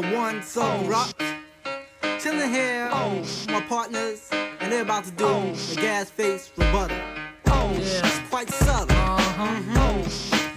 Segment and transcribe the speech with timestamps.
[0.00, 1.12] the one song rock.
[2.20, 6.96] Chilling here with my partners, and they're about to do the gas face rebuttal.
[7.74, 8.96] It's quite subtle.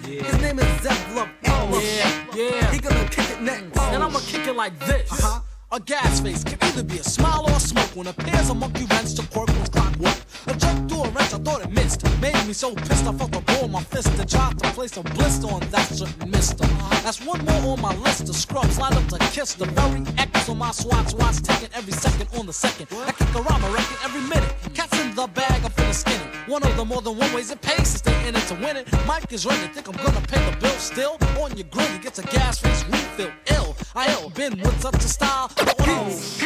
[0.05, 1.29] His name is Zeph Love.
[1.43, 2.71] Yeah, yeah.
[2.71, 3.77] He gonna kick it next.
[3.77, 5.11] And I'ma kick it like this.
[5.11, 5.41] Uh-huh.
[5.71, 8.53] A gas face can either be a smile or a smoke when a pair's a
[8.53, 10.17] monkey wrench to cork with clockwork.
[10.47, 12.03] A jerk a wrench, I thought it missed.
[12.21, 14.97] Made me so pissed, I felt the ball in my fist and tried to place
[14.97, 16.65] a blister on that certain mister.
[17.03, 18.25] That's one more on my list.
[18.27, 21.13] The scrubs line up to kiss the very X on my swats.
[21.13, 22.87] Watch taking every second on the second.
[22.91, 24.53] I kick a around, I reckon every minute.
[24.73, 26.49] Cats in the bag, I'm finna skin it.
[26.49, 28.77] One of the more than one ways it pays to stay in it to win
[28.77, 28.87] it.
[29.05, 31.17] Mike is ready, think I'm gonna pay the bill still.
[31.41, 33.31] On your grill, you get a gas face refill.
[33.51, 35.49] Ill, I ill, been with such a style.
[35.57, 36.43] when Peace.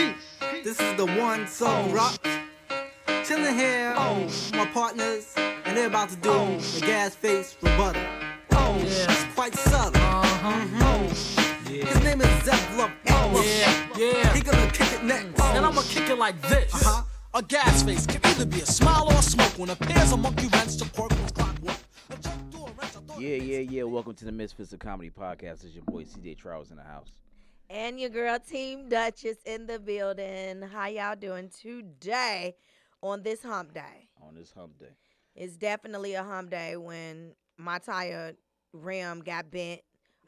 [0.63, 1.93] This is the one song oh.
[1.93, 2.46] rock.
[3.27, 8.01] Chilling here with my partners, and they're about to do the gas face rebuttal.
[8.79, 9.99] It's quite subtle.
[11.67, 12.91] His name is Zeph Love.
[13.05, 14.33] Yeah, yeah.
[14.33, 15.41] He gonna kick it next.
[15.41, 16.73] And I'ma kick it like this.
[16.73, 17.03] Uh-huh.
[17.33, 20.17] A gas face can either be a smile or a smoke when a pair's a
[20.17, 21.79] monkey wrench to cork with clockwork.
[22.09, 23.83] A jerk through a wrench, I thought it Yeah, yeah, yeah.
[23.83, 25.65] Welcome to the Misfits of Comedy Podcast.
[25.65, 27.09] It's your boy CJ Trials in the house.
[27.69, 30.61] And your girl Team Duchess in the building.
[30.61, 32.55] How y'all doing today
[33.09, 34.09] on this hump day?
[34.21, 34.95] On this hump day.
[35.35, 38.33] It's definitely a hump day when my tire
[38.73, 39.81] rim got bent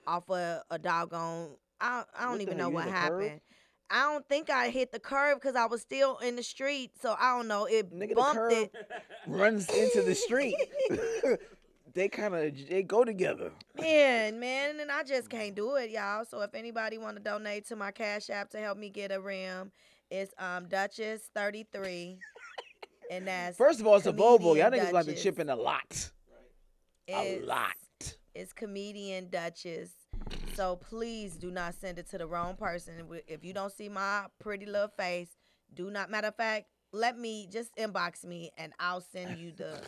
[0.07, 1.55] off a, a doggone.
[1.81, 3.31] I, I don't What even know what hit the curb?
[3.31, 3.41] happened.
[3.89, 6.91] I don't think I hit the curb because I was still in the street.
[7.01, 7.65] So I don't know.
[7.65, 8.73] It Nigga, the bumped curb it.
[9.25, 10.55] runs into the street.
[11.93, 13.51] they kind of they go together.
[13.75, 16.25] Man, man, and I just can't do it, y'all.
[16.25, 19.19] So if anybody want to donate to my Cash App to help me get a
[19.19, 19.71] rim,
[20.09, 22.19] it's um Duchess thirty three,
[23.09, 24.55] and that's First of all, it's a Volvo.
[24.57, 26.11] Y'all niggas like to chip in a lot.
[27.07, 27.73] A lot.
[28.35, 29.89] It's comedian Duchess.
[30.53, 32.93] So please do not send it to the wrong person.
[33.27, 35.29] If you don't see my pretty little face,
[35.73, 36.09] do not.
[36.11, 39.79] Matter of fact, let me just inbox me and I'll send you the.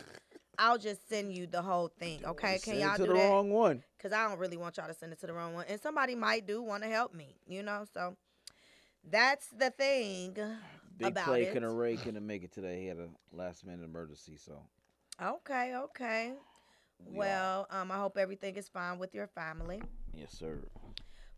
[0.58, 2.24] I'll just send you the whole thing.
[2.24, 2.52] Okay?
[2.62, 3.28] Can Send it y'all to do the that?
[3.30, 3.82] wrong one.
[3.96, 5.64] because I don't really want y'all to send it to the wrong one.
[5.68, 7.84] And somebody might do want to help me, you know?
[7.94, 8.16] So
[9.08, 10.36] that's the thing
[10.98, 11.52] Big about play it.
[11.52, 12.80] couldn't Ray couldn't make it today.
[12.80, 14.62] He had a last minute emergency, so
[15.20, 16.32] Okay, okay.
[17.04, 19.82] we Well, um, I hope everything is fine with your family.
[20.14, 20.58] yes, sir.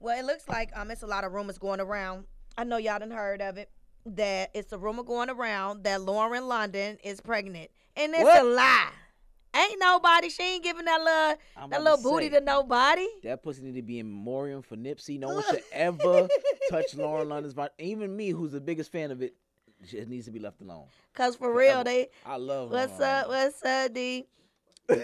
[0.00, 2.24] Well, it looks like um, it's a lot of rumors going around.
[2.58, 3.70] I know y'all done heard of it.
[4.06, 8.42] That it's a rumor going around that Lauren London is pregnant, and it's What?
[8.42, 8.90] a lie.
[9.56, 10.28] Ain't nobody.
[10.28, 13.06] She ain't giving that little I'm that little to booty say, to nobody.
[13.22, 15.18] That pussy need to be in memoriam for Nipsey.
[15.18, 16.28] No one should ever
[16.68, 17.70] touch Lauren London's body.
[17.78, 19.34] Even me, who's the biggest fan of it,
[19.92, 20.86] it needs to be left alone.
[21.14, 22.70] Cause for real, they I love.
[22.70, 23.28] What's up?
[23.28, 24.26] What's up, D?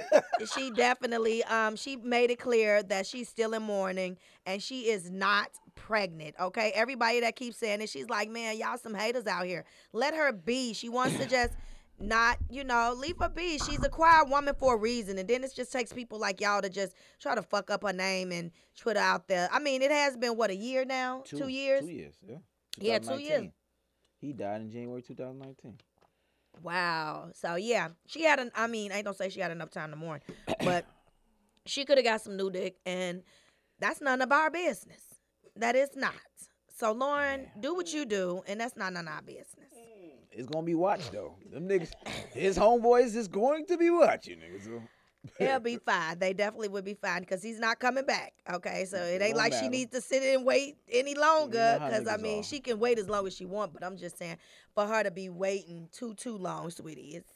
[0.54, 5.10] she definitely um she made it clear that she's still in mourning and she is
[5.10, 6.34] not pregnant.
[6.38, 9.64] Okay, everybody that keeps saying it, she's like, man, y'all some haters out here.
[9.92, 10.74] Let her be.
[10.74, 11.54] She wants to just
[11.98, 13.58] not, you know, leave her be.
[13.58, 16.62] She's a quiet woman for a reason, and then it just takes people like y'all
[16.62, 18.50] to just try to fuck up her name and
[18.82, 19.48] put her out there.
[19.52, 21.80] I mean, it has been what a year now, two, years.
[21.80, 22.14] Two years.
[22.26, 22.36] Yeah.
[22.78, 23.50] Yeah, two years.
[24.20, 24.28] 2019.
[24.28, 25.78] He died in January 2019.
[26.62, 27.30] Wow.
[27.34, 28.50] So yeah, she had an.
[28.54, 30.20] I mean, I don't say she had enough time to mourn,
[30.64, 30.84] but
[31.66, 33.22] she could have got some new dick, and
[33.78, 35.02] that's none of our business.
[35.56, 36.14] That is not.
[36.76, 39.68] So Lauren, do what you do, and that's not none of our business.
[40.32, 41.34] It's gonna be watched though.
[41.52, 41.92] Them niggas,
[42.32, 44.80] his homeboys is going to be watching niggas.
[45.38, 46.18] He'll be fine.
[46.18, 48.32] They definitely would be fine because he's not coming back.
[48.52, 51.78] Okay, so it ain't like she needs to sit and wait any longer.
[51.82, 52.44] Because I mean, are.
[52.44, 53.72] she can wait as long as she want.
[53.72, 54.36] But I'm just saying,
[54.74, 57.32] for her to be waiting too too long, sweetie, it's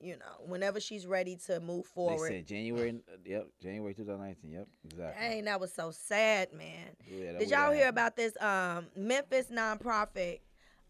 [0.00, 2.30] you know, whenever she's ready to move forward.
[2.30, 2.90] They said January.
[3.12, 4.52] uh, Yep, January 2019.
[4.52, 5.28] Yep, exactly.
[5.28, 6.90] Dang, that was so sad, man.
[7.04, 7.88] Yeah, Did y'all hear happened.
[7.88, 8.36] about this?
[8.40, 10.38] Um, Memphis nonprofit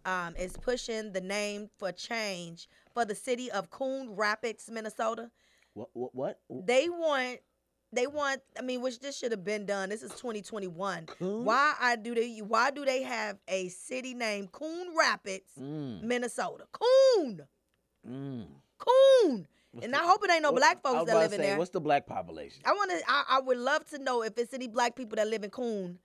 [0.05, 5.31] um, is pushing the name for change for the city of Coon Rapids, Minnesota.
[5.75, 5.89] What?
[5.93, 6.11] What?
[6.15, 6.67] What?
[6.67, 7.39] They want,
[7.93, 8.41] they want.
[8.59, 9.89] I mean, which this should have been done.
[9.89, 11.07] This is 2021.
[11.07, 11.45] Coon?
[11.45, 12.39] Why I do they?
[12.39, 16.65] Why do they have a city named Coon Rapids, Mm, Minnesota?
[16.73, 17.41] Coon,
[18.09, 18.47] mm.
[18.79, 19.47] Coon.
[19.71, 21.47] What's And the- I hope it ain't no what- black folks that live in say,
[21.49, 21.59] there.
[21.59, 22.63] What's the black population?
[22.65, 23.01] I want to.
[23.07, 25.99] I, I would love to know if it's any black people that live in Coon.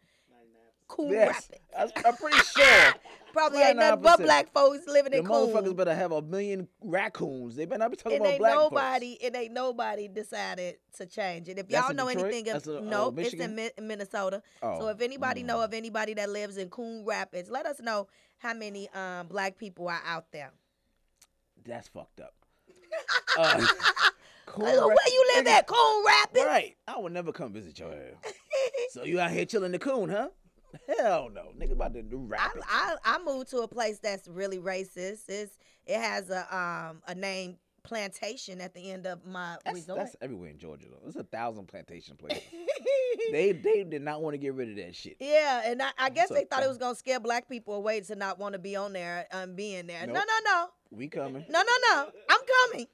[0.93, 1.93] Coon Yes, Rapids.
[2.05, 2.93] I- I'm pretty sure.
[3.33, 5.49] Probably ain't nothing but black folks living The in coon.
[5.49, 7.55] motherfuckers better have a million raccoons.
[7.55, 9.17] They better not be talking It about ain't black nobody.
[9.19, 11.57] It ain't nobody decided to change it.
[11.57, 12.25] If That's y'all know Detroit?
[12.27, 14.43] anything, if, That's in, uh, it's in Mi- Minnesota.
[14.61, 14.77] folks.
[14.77, 15.63] So Oh, if anybody know mm.
[15.65, 18.05] of anybody that lives in Coon Rapids, let us know
[18.37, 20.51] how many um, black people are out there.
[21.65, 22.33] that's fucked up.
[23.35, 23.65] Uh,
[24.45, 26.45] Coon Where you live at, Coon Rapids?
[26.45, 26.75] Right.
[26.87, 28.33] I would never come visit your ass.
[28.91, 30.27] so you out here chilling the coon, huh?
[30.97, 32.51] Hell no, nigga about to do rap.
[32.69, 35.29] I, I I moved to a place that's really racist.
[35.29, 39.99] It's it has a um a name plantation at the end of my That's, resort.
[39.99, 40.99] that's everywhere in Georgia though.
[41.03, 42.41] There's a thousand plantation places.
[43.31, 45.17] they they did not want to get rid of that shit.
[45.19, 47.99] yeah, and I, I guess So they thought it was gonna scare black people away
[48.01, 50.07] to not want to be on there and um being there.
[50.07, 50.23] No, Nope.
[50.45, 51.45] no, no, We coming.
[51.49, 52.09] no, no, no.
[52.29, 52.41] I'm
[52.71, 52.87] coming.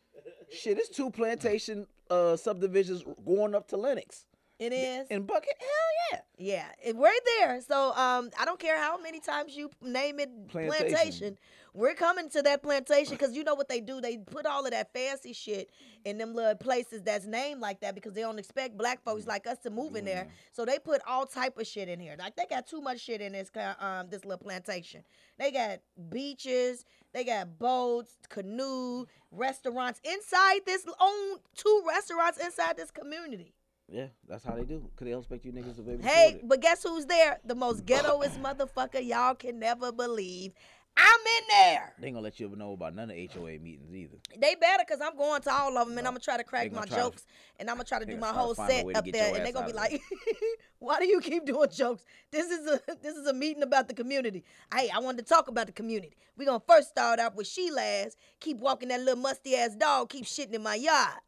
[0.51, 4.25] Shit, it's two plantation uh subdivisions going up to Lennox.
[4.59, 5.07] It is.
[5.09, 5.67] In Bucket, hell
[6.11, 6.19] yeah.
[6.37, 7.61] Yeah, it- we're there.
[7.61, 10.89] So um, I don't care how many times you name it plantation.
[10.89, 11.37] Plantation.
[11.73, 14.01] We're coming to that plantation because you know what they do.
[14.01, 15.69] They put all of that fancy shit
[16.03, 19.45] in them little places that's named like that because they don't expect black folks like
[19.47, 20.27] us to move in there.
[20.51, 22.15] So they put all type of shit in here.
[22.17, 25.03] Like they got too much shit in this um this little plantation.
[25.37, 25.79] They got
[26.09, 26.85] beaches.
[27.13, 33.53] They got boats, canoe, restaurants inside this own two restaurants inside this community.
[33.91, 34.81] Yeah, that's how they do.
[34.95, 36.47] Cause they don't expect you niggas to be able Hey, it.
[36.47, 37.39] but guess who's there?
[37.43, 40.53] The most ghettoest motherfucker y'all can never believe.
[40.97, 41.93] I'm in there.
[41.97, 44.17] They ain't gonna let you know about none of HOA meetings either.
[44.37, 46.43] They better because I'm going to all of them and No, I'm gonna try to
[46.43, 47.25] crack my try to- jokes
[47.57, 49.73] and I'm gonna try to do my whole set up there and they're gonna be
[49.73, 50.01] like,
[50.79, 52.03] "Why do you keep doing jokes?
[52.31, 54.43] This is a this is a meeting about the community.
[54.73, 56.15] Hey, I wanted to talk about the community.
[56.37, 58.17] We gonna first start out with Sheila ass.
[58.41, 60.09] Keep walking that little musty ass dog.
[60.09, 61.19] Keep shitting in my yard.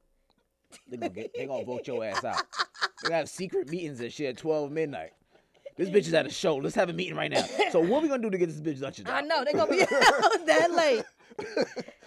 [0.89, 2.43] They gonna get, they gonna vote your ass out.
[3.03, 5.11] They have secret meetings and shit at twelve midnight.
[5.77, 6.57] This bitch is at a show.
[6.57, 7.43] Let's have a meeting right now.
[7.71, 9.81] So what we gonna do to get this bitch out I know they're gonna be
[9.81, 9.89] out
[10.45, 11.03] that late.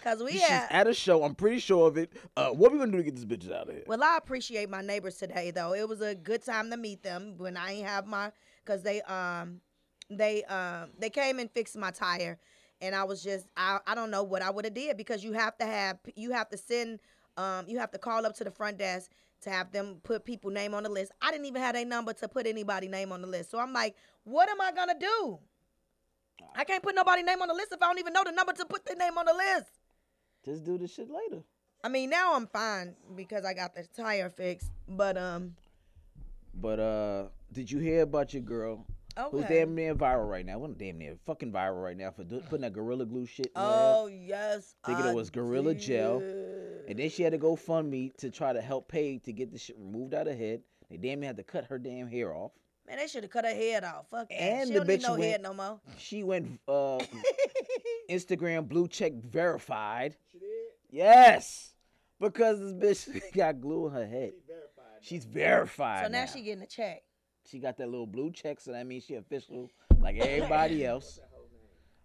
[0.05, 1.25] Cause we She's have at a show.
[1.25, 2.13] I'm pretty sure of it.
[2.37, 3.85] Uh, what we gonna do to get this bitch out of here?
[3.87, 5.73] Well, I appreciate my neighbors today, though.
[5.75, 8.31] It was a good time to meet them when I ain't have my,
[8.67, 9.61] cause they um,
[10.11, 12.39] they um, they came and fixed my tire,
[12.83, 15.33] and I was just I I don't know what I would have did because you
[15.33, 17.01] have to have you have to send
[17.37, 19.11] um you have to call up to the front desk
[19.43, 21.13] to have them put people name on the list.
[21.21, 23.73] I didn't even have a number to put anybody name on the list, so I'm
[23.73, 23.95] like,
[24.25, 25.39] what am I gonna do?
[26.57, 28.53] I can't put nobody name on the list if I don't even know the number
[28.53, 29.71] to put their name on the list.
[30.45, 31.43] Just do the shit later.
[31.83, 35.55] I mean, now I'm fine because I got the tire fixed, but um.
[36.55, 38.87] But uh, did you hear about your girl?
[39.31, 40.59] Who's damn near viral right now?
[40.59, 43.47] Well, damn near fucking viral right now for do- putting that gorilla glue shit.
[43.47, 43.71] In her hair.
[43.73, 44.75] Oh yes.
[44.85, 46.19] Thinking it was Gorilla Gel.
[46.89, 49.53] And then she had to go fund me to try to help pay to get
[49.53, 50.63] the shit removed out of her head.
[50.91, 52.53] They damn near had to cut her damn hair off.
[52.87, 54.07] Man, they should have cut her head off.
[54.11, 54.35] Fuck that.
[54.35, 55.81] And she the don't need bitch no went- head no more.
[55.97, 56.99] She went uh,
[58.11, 60.17] Instagram blue check verified.
[60.31, 60.49] She did?
[60.91, 61.71] Yes.
[62.21, 64.33] Because this bitch got glue in her head.
[65.01, 66.05] She's verified.
[66.07, 67.03] so now now she getting a check.
[67.51, 69.71] She got that little blue check, so that means she official
[70.01, 71.19] like everybody else.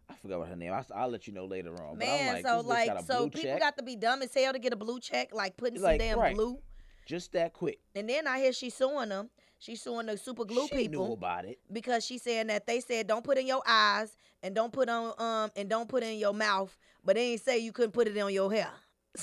[0.09, 0.74] I forgot what her name.
[0.74, 1.97] I, will let you know later on.
[1.97, 4.53] but Man, I'm like, so like, so people check, got to be dumb as hell
[4.53, 6.36] to get a blue check, like putting Like, some damn right.
[6.36, 6.57] glue.
[7.06, 7.80] just that quick.
[7.95, 9.30] And then I hear she's suing them.
[9.59, 11.59] She's suing the super glue she people knew about it.
[11.71, 15.13] because she's saying that they said don't put in your eyes and don't put on
[15.19, 18.18] um and don't put in your mouth, but they ain't say you couldn't put it
[18.19, 18.69] on your hair.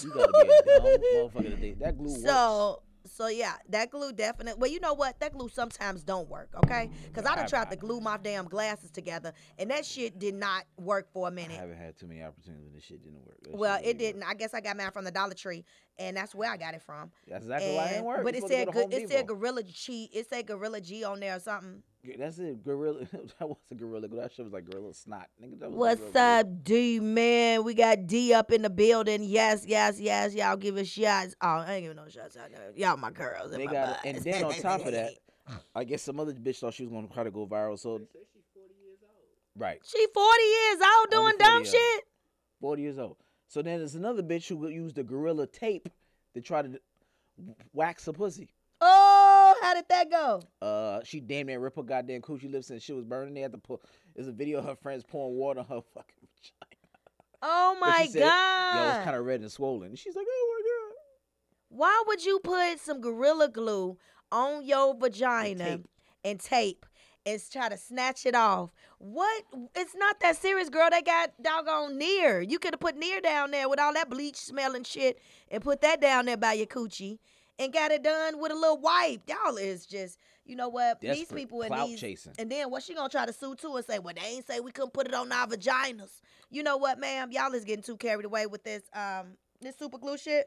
[0.03, 1.01] You gotta be a dumb
[1.43, 2.23] motherfucker to think that glue works.
[2.23, 2.83] So
[3.17, 4.61] so yeah, that glue definitely.
[4.61, 5.19] Well, you know what?
[5.21, 6.51] That glue sometimes don't work.
[6.65, 10.19] Okay, mm, because I done tried to glue my damn glasses together, and that shit
[10.19, 11.57] did not work for a I minute.
[11.57, 13.39] I haven't had too many opportunities when this shit didn't work.
[13.43, 14.23] That shit Well, really it didn't.
[14.23, 15.65] I guess I got mine from the Dollar Tree,
[15.99, 17.11] and that's where I got it from.
[17.29, 18.25] That's exactly why it didn't And- work.
[18.25, 18.93] But You it said go to good.
[18.95, 20.11] Home It said Gorilla G.
[20.13, 21.83] It said Gorilla G on there or something.
[22.19, 23.05] That's it, gorilla.
[23.13, 24.07] that was a gorilla.
[24.07, 25.27] That shit was like gorilla snot.
[25.43, 27.65] Nigga, that was What's up, D man?
[27.65, 29.25] We got D up in the building.
[29.25, 30.33] Yes, yes, yes.
[30.33, 31.35] Y'all give us shots.
[31.41, 32.71] Oh, I ain't giving no shots out there.
[32.77, 33.51] Y'all my girls.
[33.51, 35.15] and They my got, and then on top of that,
[35.75, 37.77] I guess some other bitch thought she was gonna try to go viral.
[37.77, 38.01] So,
[39.57, 41.71] right, she 40 years old Only doing dumb years.
[41.73, 42.05] shit.
[42.61, 43.17] forty years old.
[43.49, 45.89] So then there's another bitch who used the gorilla tape
[46.35, 46.81] to try to
[47.73, 48.49] wax a pussy.
[48.81, 50.43] Oh, how did that go?
[50.61, 53.35] Uh, she damn near rip her goddamn coochie lips and shit was burning.
[53.35, 53.81] They had to pull.
[54.15, 56.77] There's a video of her friends pouring water on her fucking vagina.
[57.43, 58.77] Oh my said, god!
[58.77, 59.91] Yeah, it was kind of red and swollen.
[59.91, 61.79] And she's like, oh my god.
[61.79, 63.97] Why would you put some gorilla glue
[64.33, 65.89] on your vagina tape.
[66.25, 66.87] and tape
[67.27, 68.71] and try to snatch it off?
[68.99, 69.45] What?
[69.75, 70.89] It's not that serious, girl.
[70.91, 72.41] They got doggone near.
[72.41, 75.19] You could have put near down there with all that bleach smelling shit
[75.51, 77.19] and put that down there by your coochie
[77.59, 79.23] and got it done with a little wipe.
[79.29, 81.01] Y'all is just, you know what?
[81.01, 82.33] these people in Clout these, chasing.
[82.39, 84.61] and then what she gonna try to sue too and say, well, they ain't say
[84.61, 86.21] we couldn't put it on our vaginas.
[86.51, 87.33] You know what, ma'am?
[87.33, 90.47] Y'all is getting too carried away with this um this super glue shit.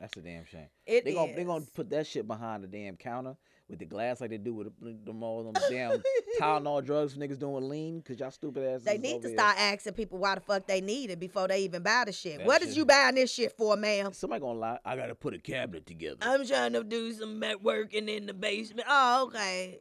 [0.00, 0.68] That's a damn shame.
[0.84, 3.36] It they gonna they gonna put that shit behind the damn counter
[3.68, 6.00] with the glass like they do with the, them all them damn
[6.40, 8.84] Tylenol drugs niggas doing lean because y'all stupid asses.
[8.84, 9.36] They need to here.
[9.36, 12.38] start asking people why the fuck they need it before they even buy the shit.
[12.38, 14.12] That what is shit- you buying this shit for, ma'am?
[14.12, 14.78] Somebody gonna lie.
[14.84, 16.18] I gotta put a cabinet together.
[16.20, 18.86] I'm trying to do some back working in the basement.
[18.88, 19.80] Oh, okay.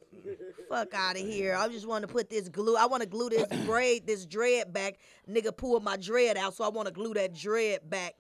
[0.70, 1.56] Fuck out of here.
[1.56, 2.76] I just want to put this glue.
[2.76, 4.98] I want to glue this braid, this dread back.
[5.30, 8.16] Nigga pulled my dread out, so I want to glue that dread back.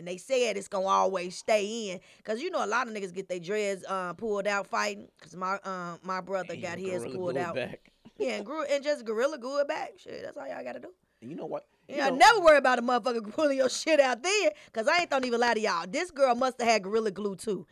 [0.00, 3.12] And they said it's gonna always stay in, cause you know a lot of niggas
[3.12, 5.08] get their dreads uh, pulled out fighting.
[5.20, 7.54] Cause my um my brother Ain't got his pulled out.
[7.54, 7.90] Back.
[8.16, 9.92] Yeah, and grew and just gorilla glue it back.
[9.98, 10.88] Shit, that's all y'all gotta do.
[11.20, 11.66] You know what?
[11.86, 14.52] You Yeah, know- never worry about a motherfucker pulling your shit out there.
[14.72, 15.84] Cause I ain't don't even lie to y'all.
[15.86, 17.66] This girl must have had gorilla glue too.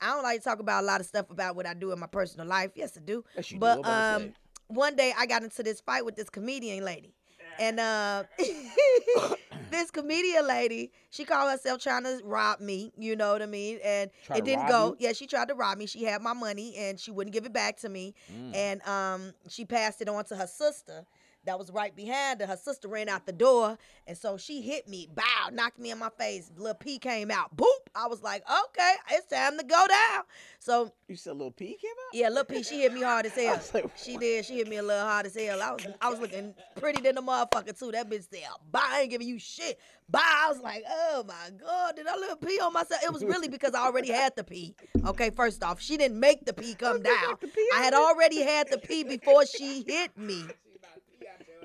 [0.00, 1.98] I don't like to talk about a lot of stuff about what I do in
[1.98, 2.70] my personal life.
[2.76, 3.24] Yes, I do.
[3.34, 3.58] Yes, do.
[3.58, 4.32] but to um,
[4.68, 7.12] one day I got into this fight with this comedian lady,
[7.58, 8.24] and uh,
[9.70, 12.92] this comedian lady, she called herself trying to rob me.
[12.96, 13.78] You know what I mean?
[13.84, 14.96] And Try it didn't go.
[14.98, 15.06] you?
[15.08, 15.86] Yeah, she tried to rob me.
[15.86, 18.54] She had my money and she wouldn't give it back to me, Mm.
[18.54, 21.04] and um, she passed it on to her sister.
[21.44, 22.46] That was right behind her.
[22.46, 25.08] Her sister ran out the door, and so she hit me.
[25.12, 26.50] Bow, knocked me in my face.
[26.56, 27.56] Little P came out.
[27.56, 27.66] Boop.
[27.94, 30.22] I was like, okay, it's time to go down.
[30.60, 32.14] So You said little P came out.
[32.14, 33.60] yeah, little P, she hit me hard as hell.
[33.74, 34.44] like, she did.
[34.46, 35.60] She hit me a little hard as hell.
[35.60, 37.90] I was, I was looking pretty than the motherfucker too.
[37.92, 40.20] That bitch said, "Bye, I ain't giving you shit." Bye.
[40.24, 43.48] I was like, "Oh my god, did I little pee on myself?" It was really
[43.48, 44.74] because I already had the pee.
[45.06, 47.36] Okay, first off, she didn't make the pee come down.
[47.74, 50.44] I had already had the pee before she hit me,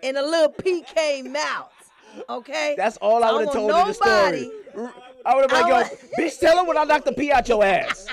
[0.04, 1.72] and a little pee came out.
[2.30, 4.52] Okay, That's all I I would have want told in the story.
[4.76, 4.94] nobody-
[5.26, 7.48] I would have been like, yo, bitch, tell her when I knock the pee out
[7.50, 8.08] your ass.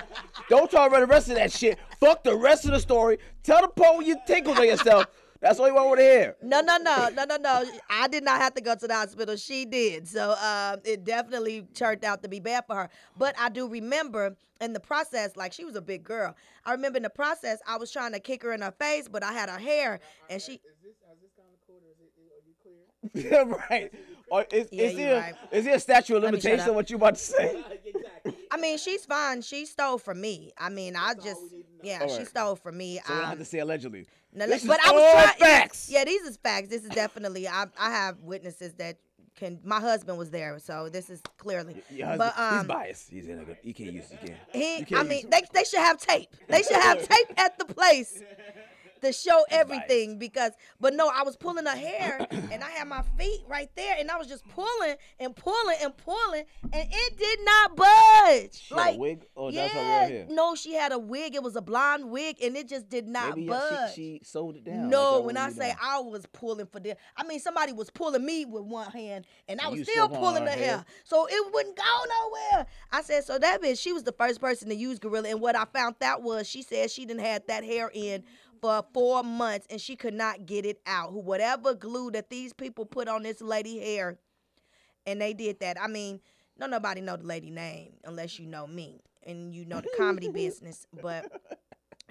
[0.50, 1.78] Don't talk about the rest of that shit.
[2.00, 3.18] Fuck the rest of the story.
[3.44, 5.06] Tell the po you tinkled on yourself.
[5.40, 6.36] That's all you want to hear.
[6.42, 7.64] No, no, no, no, no, no.
[7.88, 9.36] I did not have to go to the hospital.
[9.36, 10.08] She did.
[10.08, 12.88] So um, it definitely turned out to be bad for her.
[13.16, 16.34] But I do remember in the process, like she was a big girl.
[16.64, 19.22] I remember in the process, I was trying to kick her in her face, but
[19.22, 20.00] I had her hair,
[20.30, 20.60] and she.
[23.70, 23.92] right.
[24.30, 25.34] Or is, Yeah, is, there, right.
[25.52, 26.74] is there a statute of Let me shut limitation up.
[26.76, 27.62] what you about to say?
[28.50, 29.42] I mean, she's fine.
[29.42, 30.52] She stole from me.
[30.58, 31.40] I mean, I just,
[31.82, 33.00] yeah, she stole from me.
[33.04, 34.06] So we don't Um, have to say allegedly.
[34.32, 35.88] No, this but is I was all trying, facts.
[35.90, 36.68] Yeah, these is facts.
[36.68, 37.46] This is definitely.
[37.46, 38.96] I I have witnesses that
[39.36, 39.60] can.
[39.62, 41.82] My husband was there, so this is clearly.
[41.90, 43.10] Your husband, but um, he's biased.
[43.10, 43.58] He's in a good.
[43.62, 44.10] You can't use.
[44.10, 44.38] You can't.
[44.52, 45.30] He, can't I mean, him.
[45.30, 46.30] they, they should have tape.
[46.48, 48.22] They should have tape at the place
[49.04, 53.02] to show everything because, but no, I was pulling her hair and I had my
[53.18, 57.38] feet right there and I was just pulling and pulling and pulling and it did
[57.44, 58.54] not budge.
[58.54, 59.26] She a wig?
[59.36, 60.26] Oh, yeah, that's her real hair.
[60.30, 61.34] no, she had a wig.
[61.34, 63.94] It was a blonde wig and it just did not Maybe budge.
[63.94, 64.82] she, she sewed it down.
[64.82, 65.78] like No, that when I say done.
[65.82, 69.60] I was pulling for this, I mean somebody was pulling me with one hand, and
[69.60, 70.84] I was still still pulling the her hair, hair?
[71.04, 71.82] so it wouldn't go
[72.54, 72.66] nowhere.
[72.92, 75.56] I said, so that bitch, she was the first person to use Gorilla, and what
[75.56, 78.24] I found out was she said she didn't have that hair in
[78.64, 81.10] for four months, and she could not get it out.
[81.10, 84.16] Who whatever glue that these people put on this lady hair,
[85.06, 85.78] and they did that.
[85.78, 86.20] I mean,
[86.58, 90.28] no nobody know the lady name unless you know me and you know the comedy
[90.32, 91.30] business, but.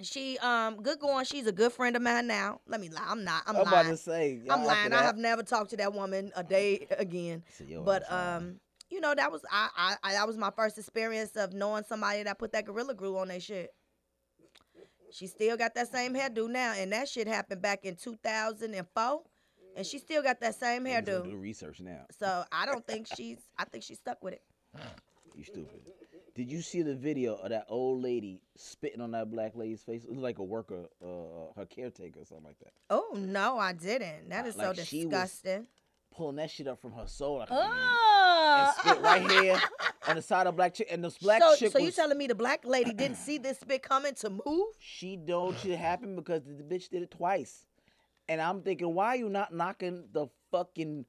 [0.02, 1.24] She um good going.
[1.24, 2.60] She's a good friend of mine now.
[2.66, 3.06] Let me lie.
[3.06, 3.44] I'm not.
[3.46, 3.90] I'm, I'm about lying.
[3.90, 4.40] to say.
[4.50, 4.92] I'm lying.
[4.92, 7.44] I have never talked to that woman a day again.
[7.84, 8.56] But um,
[8.90, 12.24] you know that was I, I I that was my first experience of knowing somebody
[12.24, 13.72] that put that gorilla glue on their shit.
[15.10, 19.22] She still got that same hairdo now, and that shit happened back in 2004,
[19.76, 21.24] and she still got that same hairdo.
[21.24, 22.06] Do research now.
[22.18, 23.38] So I don't think she's.
[23.58, 24.42] I think she's stuck with it.
[25.36, 25.80] You stupid.
[26.34, 30.04] Did you see the video of that old lady spitting on that black lady's face?
[30.04, 32.72] It was like a worker, uh, her caretaker or something like that.
[32.90, 34.30] Oh no, I didn't.
[34.30, 35.66] That is Like so she was- disgusting.
[36.12, 37.38] Pulling that shit up from her soul.
[37.38, 38.13] Like, Oh.
[38.44, 39.60] And spit right here
[40.08, 40.88] on the side of black chick.
[40.90, 43.38] And this black so, chick so was, you telling me the black lady didn't see
[43.38, 44.66] this spit coming to move?
[44.78, 45.58] she don't.
[45.58, 47.66] shit happened because the bitch did it twice.
[48.28, 51.04] And I'm thinking, why are you not knocking the fucking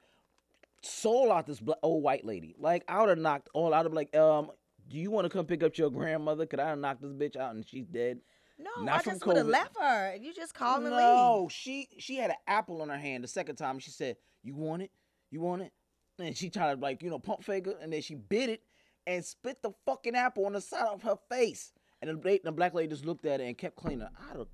[0.81, 2.55] soul out this bla- old white lady?
[2.59, 4.51] Like, I would have knocked all out of like, um,
[4.89, 6.45] do you want to come pick up your grandmother?
[6.45, 8.19] Could I have knocked this bitch out and she's dead?
[8.57, 10.15] No, Not I just would have left her.
[10.15, 11.51] You just call and no, leave.
[11.51, 13.79] she she had an apple on her hand the second time.
[13.79, 14.91] She said, "You want it?
[15.29, 15.73] You want it?"
[16.17, 18.61] And she tried to like you know pump fake her, and then she bit it
[19.07, 21.71] and spit the fucking apple on the side of her face.
[22.01, 24.07] And the, the black lady just looked at it and kept cleaning.
[24.31, 24.47] I don't.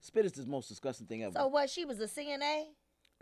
[0.00, 1.32] Spit is the most disgusting thing ever.
[1.36, 1.68] So what?
[1.68, 2.66] She was a CNA.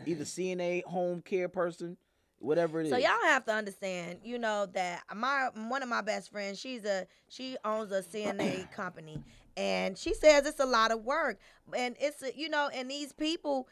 [0.05, 1.97] Either CNA, home care person,
[2.39, 2.91] whatever it is.
[2.91, 6.83] So y'all have to understand, you know, that my one of my best friends, she's
[6.85, 9.23] a she owns a CNA company,
[9.55, 11.39] and she says it's a lot of work,
[11.75, 13.67] and it's a, you know, and these people,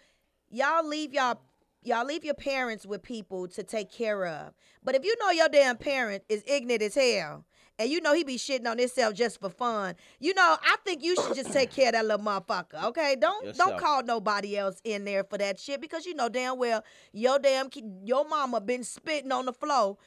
[0.50, 1.40] y'all leave y'all.
[1.86, 4.54] Y'all leave your parents with people to take care of.
[4.84, 7.46] But if you know your damn parent is ignorant as hell
[7.80, 9.96] and you know he be shitting on himself just for fun.
[10.20, 12.84] You know, I think you should just take care of that little motherfucker.
[12.86, 16.58] Okay, don't don't call nobody else in there for that shit because you know damn
[16.58, 17.70] well your damn
[18.04, 19.98] your mama been spitting on the floor,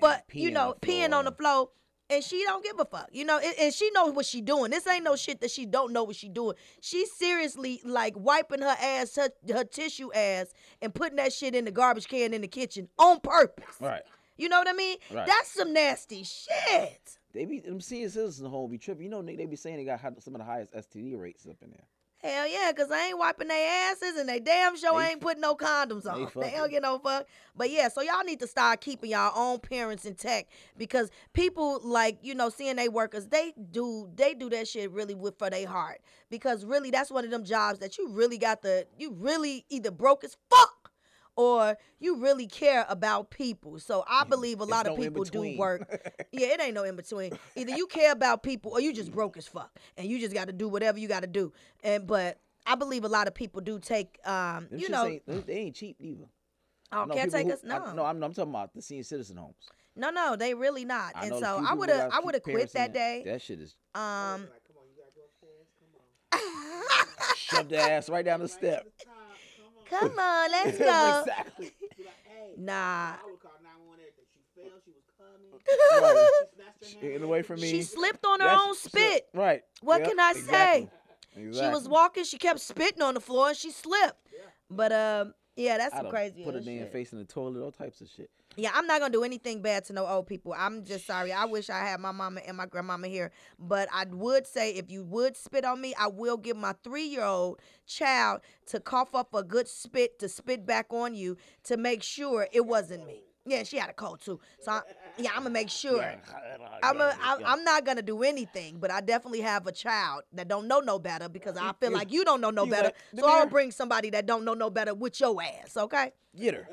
[0.00, 1.70] but you know peeing on the floor.
[2.10, 4.70] And she don't give a fuck, you know, and, and she knows what she doing.
[4.70, 6.54] This ain't no shit that she don't know what she doing.
[6.82, 11.64] She's seriously like wiping her ass, her, her tissue ass, and putting that shit in
[11.64, 13.64] the garbage can in the kitchen on purpose.
[13.80, 14.02] Right.
[14.36, 14.98] You know what I mean?
[15.10, 15.26] Right.
[15.26, 17.18] That's some nasty shit.
[17.32, 19.04] They be them senior citizen home be tripping.
[19.04, 21.56] You know, Nick, they be saying they got some of the highest STD rates up
[21.62, 21.86] in there.
[22.24, 25.42] Hell yeah, cause I ain't wiping their asses and they damn sure They ain't putting
[25.42, 26.20] no condoms on.
[26.24, 26.52] They, fucking.
[26.52, 27.26] don't get no fuck.
[27.54, 32.16] But yeah, so y'all need to start keeping y'all own parents intact because people like
[32.22, 36.00] you know CNA workers they do they do that shit really with for their heart
[36.30, 39.90] because really that's one of them jobs that you really got the you really either
[39.90, 40.83] broke as fuck
[41.36, 43.78] or you really care about people.
[43.78, 46.26] So I believe a It's lot of no in people do work.
[46.32, 47.36] yeah, it ain't no in between.
[47.56, 50.46] Either you care about people or you just broke as fuck, and you just got
[50.46, 51.52] to do whatever you got to do.
[51.82, 55.26] And but I believe a lot of people do take, um, Them you know, ain't,
[55.26, 56.24] they, they ain't cheap either.
[56.92, 57.60] oh, I know people caretakers.
[57.62, 59.54] who- No, I, no, I'm, I'm talking about the senior citizen homes.
[59.96, 61.12] no, no, they really not.
[61.14, 63.22] I and so I would have, I would have quit that day.
[63.26, 64.48] That shit is Um,
[67.36, 68.86] shove their ass right down the step.
[69.90, 71.20] come on, let's go.
[71.26, 71.70] exactly.
[72.56, 73.12] Nah,
[76.00, 76.28] Right.
[77.00, 77.70] Getting away from me.
[77.70, 79.26] she slipped on her That's- own spit.
[79.34, 79.62] Right.
[79.80, 80.54] What Yep, can I exactly.
[80.54, 80.90] say?
[81.34, 81.88] She was Exactly.
[81.90, 84.18] walking, she kept spitting on the floor, and she slipped.
[84.70, 86.44] But um, yeah, that's I some done crazy.
[86.44, 86.92] Put a ass damn shit.
[86.92, 88.30] face in the toilet, all types of shit.
[88.56, 90.54] Yeah, I'm not gonna do anything bad to no old people.
[90.56, 91.32] I'm just sorry.
[91.32, 93.32] I wish I had my mama and my grandmama here.
[93.58, 97.04] But I would say if you would spit on me, I will give my three
[97.06, 101.76] year old child to cough up a good spit to spit back on you to
[101.76, 103.22] make sure it wasn't me.
[103.46, 104.40] Yeah, she had a cold too.
[104.60, 104.80] So I,
[105.18, 106.00] yeah, I'm gonna make sure.
[106.82, 110.48] I'm, a, I, I'm not gonna do anything, but I definitely have a child that
[110.48, 112.92] don't know no better because I feel like you don't know no better.
[113.18, 116.12] So I'll bring somebody that don't know no better with your ass, okay?
[116.38, 116.66] Get her.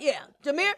[0.00, 0.72] Yeah, Jameer.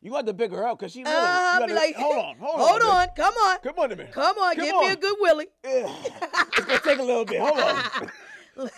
[0.00, 1.18] You got to pick her up because she little.
[1.20, 2.88] Uh, you gotta, like, hold on, hold, hold on.
[2.88, 4.04] on, come on, Come on to me.
[4.12, 5.46] come on, Come give me a good willy.
[5.64, 7.40] It's gonna take a little bit.
[7.40, 8.10] Hold on.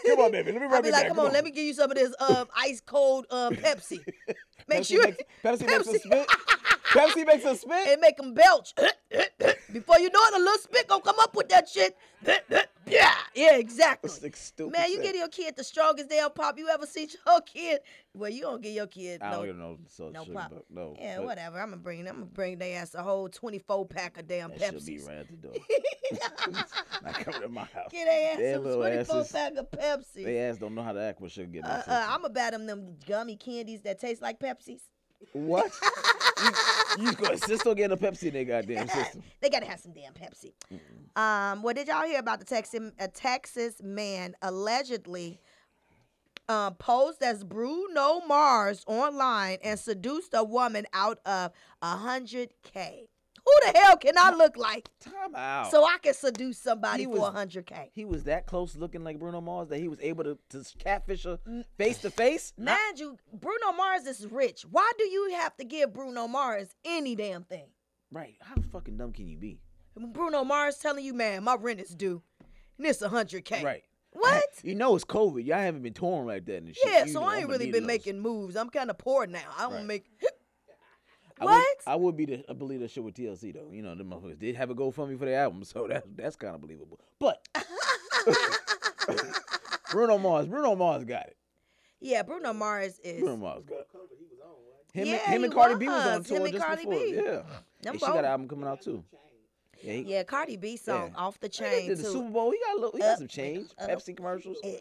[0.06, 0.52] Come on, baby.
[0.52, 1.08] Let me rub I'll be like, back.
[1.08, 4.00] come on, let me give you some of this um ice cold um Pepsi.
[4.68, 6.26] Make Pepsi sure makes, Pepsi, makes us spit.
[6.90, 7.88] Pepsi makes us spit.
[7.88, 8.74] and make them belch.
[9.72, 11.96] Before you know it, a little spit gonna come up with that shit.
[12.86, 14.10] yeah, yeah, exactly.
[14.22, 14.36] Like
[14.72, 15.02] Man, you shit.
[15.04, 17.80] get your kid the strongest damn pop you ever see your kid.
[18.12, 20.50] Well, you don't get your kid I no don't know so no pop.
[20.50, 20.96] but no.
[20.98, 21.60] yeah, but whatever.
[21.60, 22.00] I'm gonna bring.
[22.08, 25.06] I'm gonna bring their ass a whole 24 pack of damn That should be Pepsi.
[25.08, 25.52] right at the door.
[27.04, 27.88] Not coming to my house.
[27.92, 30.24] Get their ass some 24 asses- pack of Pepsi.
[30.24, 32.06] They ass don't know how to act with sugar Uh, uh.
[32.08, 34.80] I'm gonna bat them them gummy candies that taste like Pepsis.
[35.32, 35.72] What?
[36.42, 36.50] you,
[37.04, 37.36] you gonna
[37.74, 39.22] getting a Pepsi in their goddamn system?
[39.40, 40.52] They gotta have some damn Pepsi.
[41.16, 45.40] Um, what did y'all hear about the Texas a Texas man allegedly
[46.48, 51.52] uh, posed as Bruno Mars online and seduced a woman out of
[51.82, 53.09] hundred k?
[53.44, 55.70] Who the hell can I look like Time out.
[55.70, 57.90] so I can seduce somebody He for a was- hundred k?
[57.92, 61.24] he was that close looking like Bruno Mars that he was able to, to catfish
[61.24, 61.38] her
[61.78, 62.52] face to face.
[62.56, 64.62] Not- Mind you, Bruno Mars is rich.
[64.70, 67.68] Why do you have to give Bruno Mars any damn thing?
[68.12, 68.36] Right?
[68.40, 69.60] How fucking dumb can you be?
[69.96, 72.22] Bruno Mars telling you, man, my rent is due,
[72.78, 73.62] and it's a hundred k.
[73.64, 73.82] Right?
[74.12, 74.44] What?
[74.62, 75.44] You know it's COVID.
[75.46, 76.84] Y'all haven't been touring like that and shit.
[76.86, 77.86] Yeah, You so know, I ain't really been those.
[77.88, 78.56] making moves.
[78.56, 79.38] I'm kind of poor now.
[79.56, 79.84] I don't Right.
[79.86, 80.04] make.
[81.40, 83.70] I Would, I would be the I believe that shit with TLC though.
[83.72, 86.54] You know, the motherfuckers did have a GoFundMe for their album, so that that's kind
[86.54, 87.00] of believable.
[87.18, 87.42] But
[89.90, 91.36] Bruno Mars, Bruno Mars got it.
[92.00, 93.20] Yeah, Bruno Mars is.
[93.20, 93.88] Bruno Mars got it.
[94.92, 96.98] Him, Yeah, and, him and Cardi B was on tour Him and just Cardi before.
[96.98, 97.12] B.
[97.14, 97.42] Yeah,
[97.90, 99.04] and she got an album coming out too.
[99.82, 101.20] Yeah, he, Yeah, Cardi B song Yeah.
[101.22, 102.12] off the chain did the too.
[102.12, 102.50] Super Bowl.
[102.50, 103.68] He got a little, he got some change.
[103.78, 103.88] up.
[103.88, 104.56] Pepsi commercials.
[104.64, 104.76] Eh,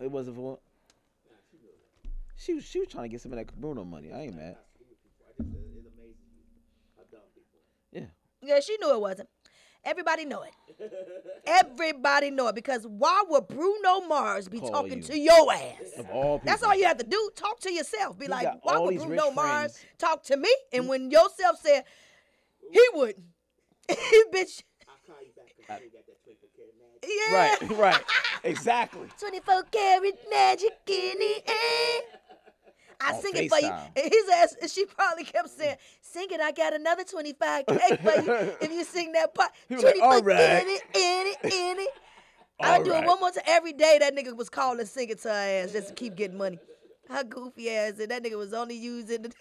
[0.00, 0.58] It wasn't for.
[2.36, 4.12] She was she was trying to get some of that Bruno money.
[4.12, 4.56] I ain't mad.
[7.92, 8.02] Yeah.
[8.42, 9.28] Yeah, she knew it wasn't.
[9.84, 10.52] Everybody know it.
[11.46, 15.02] Everybody know it because why would Bruno Mars be Call talking you.
[15.04, 15.92] to your ass?
[15.96, 16.50] Of all people.
[16.50, 17.30] That's all you have to do.
[17.36, 18.18] Talk to yourself.
[18.18, 19.84] Be He like, why would Bruno Mars friends.
[19.98, 20.52] talk to me?
[20.72, 21.84] And when yourself said
[22.72, 23.24] he wouldn't,
[24.34, 24.64] bitch.
[27.06, 27.34] Yeah.
[27.60, 28.02] Right, right.
[28.42, 29.08] Exactly.
[29.20, 32.00] 24 karat magic in the air.
[33.00, 33.66] I sing it for you.
[33.68, 37.66] And his ass, and she probably kept saying, Sing it, I got another 25K
[38.02, 39.50] for you if you sing that part.
[39.68, 41.88] He was like, 24 "All right." in it, in it, in it.
[42.60, 43.44] I do it one more time.
[43.46, 46.38] Every day that nigga was calling, sing it to her ass just to keep getting
[46.38, 46.58] money.
[47.10, 49.32] Her goofy ass, and that nigga was only using the,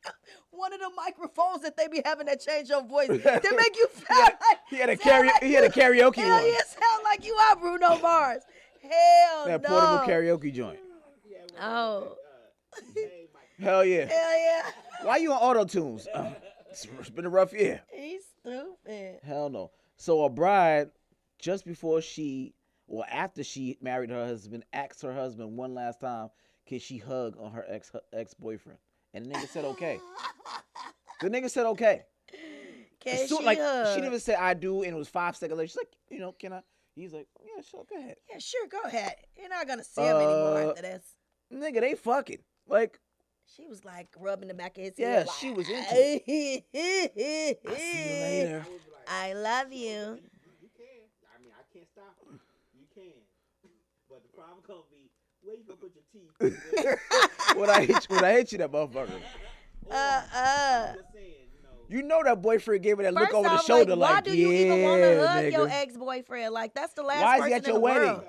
[0.50, 3.08] one of the microphones that they be having that change your voice.
[3.08, 3.16] They
[3.56, 5.26] make you sound like He had a karaoke.
[5.26, 6.46] like he had a karaoke Hell one.
[6.46, 8.42] yeah, sound like you are Bruno Mars.
[8.82, 9.68] Hell That no.
[9.68, 10.78] portable karaoke joint.
[11.60, 12.16] Oh,
[13.60, 14.06] Hell yeah.
[14.06, 14.62] hell yeah.
[15.02, 16.06] Why you on auto tunes?
[16.12, 16.32] Uh,
[16.70, 17.82] it's been a rough year.
[17.92, 19.20] He's stupid.
[19.22, 19.70] Hell no.
[19.96, 20.90] So a bride,
[21.38, 22.54] just before she,
[22.88, 26.30] or after she married her husband, asked her husband one last time,
[26.66, 28.78] can she hug on her ex ex boyfriend?
[29.12, 30.00] And the nigga said okay.
[31.20, 32.02] The nigga said okay.
[33.00, 33.88] Can soon- she like hug?
[33.88, 35.68] she didn't even say I do, and it was five seconds later.
[35.68, 36.60] She's like, you know, can I?
[36.96, 38.16] He's like, yeah, sure, go ahead.
[38.30, 39.14] Yeah, sure, go ahead.
[39.36, 41.04] You're not gonna see him anymore Uh, after this.
[41.52, 42.38] Nigga, they fucking.
[42.68, 42.98] Like,
[43.56, 45.26] She was like rubbing the back of his Yeah, head.
[45.26, 46.64] Yeah, she like, was into it.
[47.66, 48.66] I see you later.
[49.08, 50.18] I love you.
[50.60, 50.86] You can.
[51.34, 52.38] I mean, I can't stop you.
[52.78, 53.12] You can.
[54.08, 55.10] But the problem gonna be
[55.42, 57.56] where you gonna put your teeth.
[57.56, 59.10] when I hit you, when I hit you, that motherfucker.
[59.90, 60.94] Uh uh.
[61.90, 62.22] You know.
[62.24, 64.48] That boyfriend gave her that look First over the shoulder, like, why like, do you
[64.50, 65.52] yeah, even want to hug nigga.
[65.52, 66.54] your ex boyfriend?
[66.54, 68.08] Like that's the last Why is person he at in your the wedding?
[68.08, 68.24] world.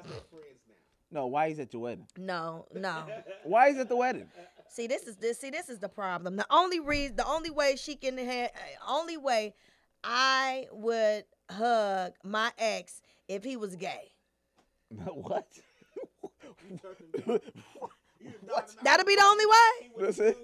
[1.15, 1.21] We're friends now.
[1.21, 2.07] No, why he's at your wedding?
[2.17, 3.03] No, no.
[3.43, 4.27] Why is at the wedding?
[4.69, 5.39] See, this is this.
[5.39, 6.35] See, this is the problem.
[6.35, 8.51] The only reason, the only way she can have,
[8.87, 9.53] only way
[10.03, 14.11] I would hug my ex if he was gay.
[14.89, 15.47] what?
[17.25, 17.41] what?
[18.83, 20.05] That'd be the only way.
[20.05, 20.37] That's it.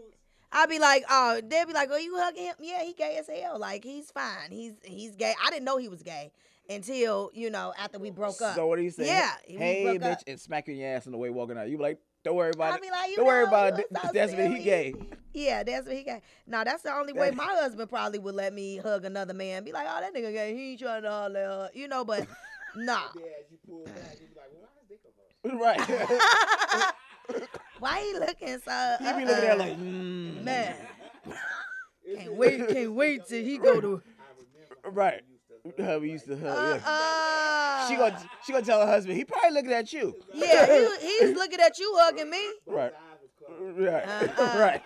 [0.54, 2.56] I'd be like, oh, they'd be like, oh, you hugging him?
[2.60, 3.58] Yeah, he gay as hell.
[3.58, 4.52] Like he's fine.
[4.52, 5.34] He's he's gay.
[5.44, 6.32] I didn't know he was gay
[6.70, 8.56] until you know after we broke up.
[8.56, 9.06] So what do you say?
[9.08, 10.24] Yeah, we Hey, broke bitch, up.
[10.28, 11.70] and smack your ass on the way walking out.
[11.70, 12.82] You be like, don't worry about I'd it.
[12.84, 13.88] be like, you don't worry about it.
[14.02, 14.94] so That's when he gay.
[15.34, 16.20] Yeah, that's what he got.
[16.46, 19.64] Now that's the only way my husband probably would let me hug another man.
[19.64, 20.54] Be like, oh, that nigga gay.
[20.54, 22.04] He ain't trying to holler, at you know.
[22.04, 22.28] But
[22.76, 25.80] nah, you pull back, you be like, well, why is
[27.30, 27.48] dick right.
[27.80, 28.96] why he looking so?
[29.00, 30.44] he be looking at her like, mm.
[30.44, 30.76] man.
[32.14, 34.02] Can't wait, can't wait till he go to.
[34.84, 35.22] right.
[35.80, 36.82] How we used to hug.
[36.84, 36.90] yeah.
[36.90, 39.18] Uh, She gonna she gonna tell her husband.
[39.18, 40.16] He probably looking at you.
[40.34, 42.44] yeah, he, he's looking at you hugging me.
[42.66, 42.94] Right.
[42.94, 43.80] Eyes was closed.
[43.80, 44.08] Right.
[44.38, 44.58] Uh-uh.
[44.60, 44.84] Right.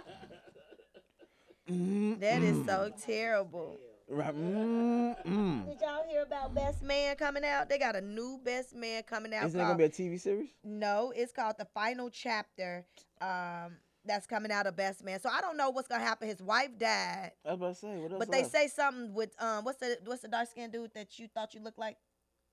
[1.70, 3.78] Mm, That is so terrible.
[4.08, 4.36] Right.
[4.36, 5.66] Mm, mm.
[5.66, 7.70] Did y'all hear about Best Man coming out?
[7.70, 9.46] They got a new Best Man coming out.
[9.48, 10.50] Isn't it gonna be a TV series?
[10.64, 12.86] No, it's called the final chapter.
[13.20, 15.20] Um, that's coming out of Best Man.
[15.20, 16.28] So I don't know what's gonna happen.
[16.28, 17.98] His wife died, I was about to say.
[17.98, 18.20] What else?
[18.20, 18.52] but they left?
[18.52, 21.62] say something with um, what's the what's the dark skinned dude that you thought you
[21.62, 21.98] looked like?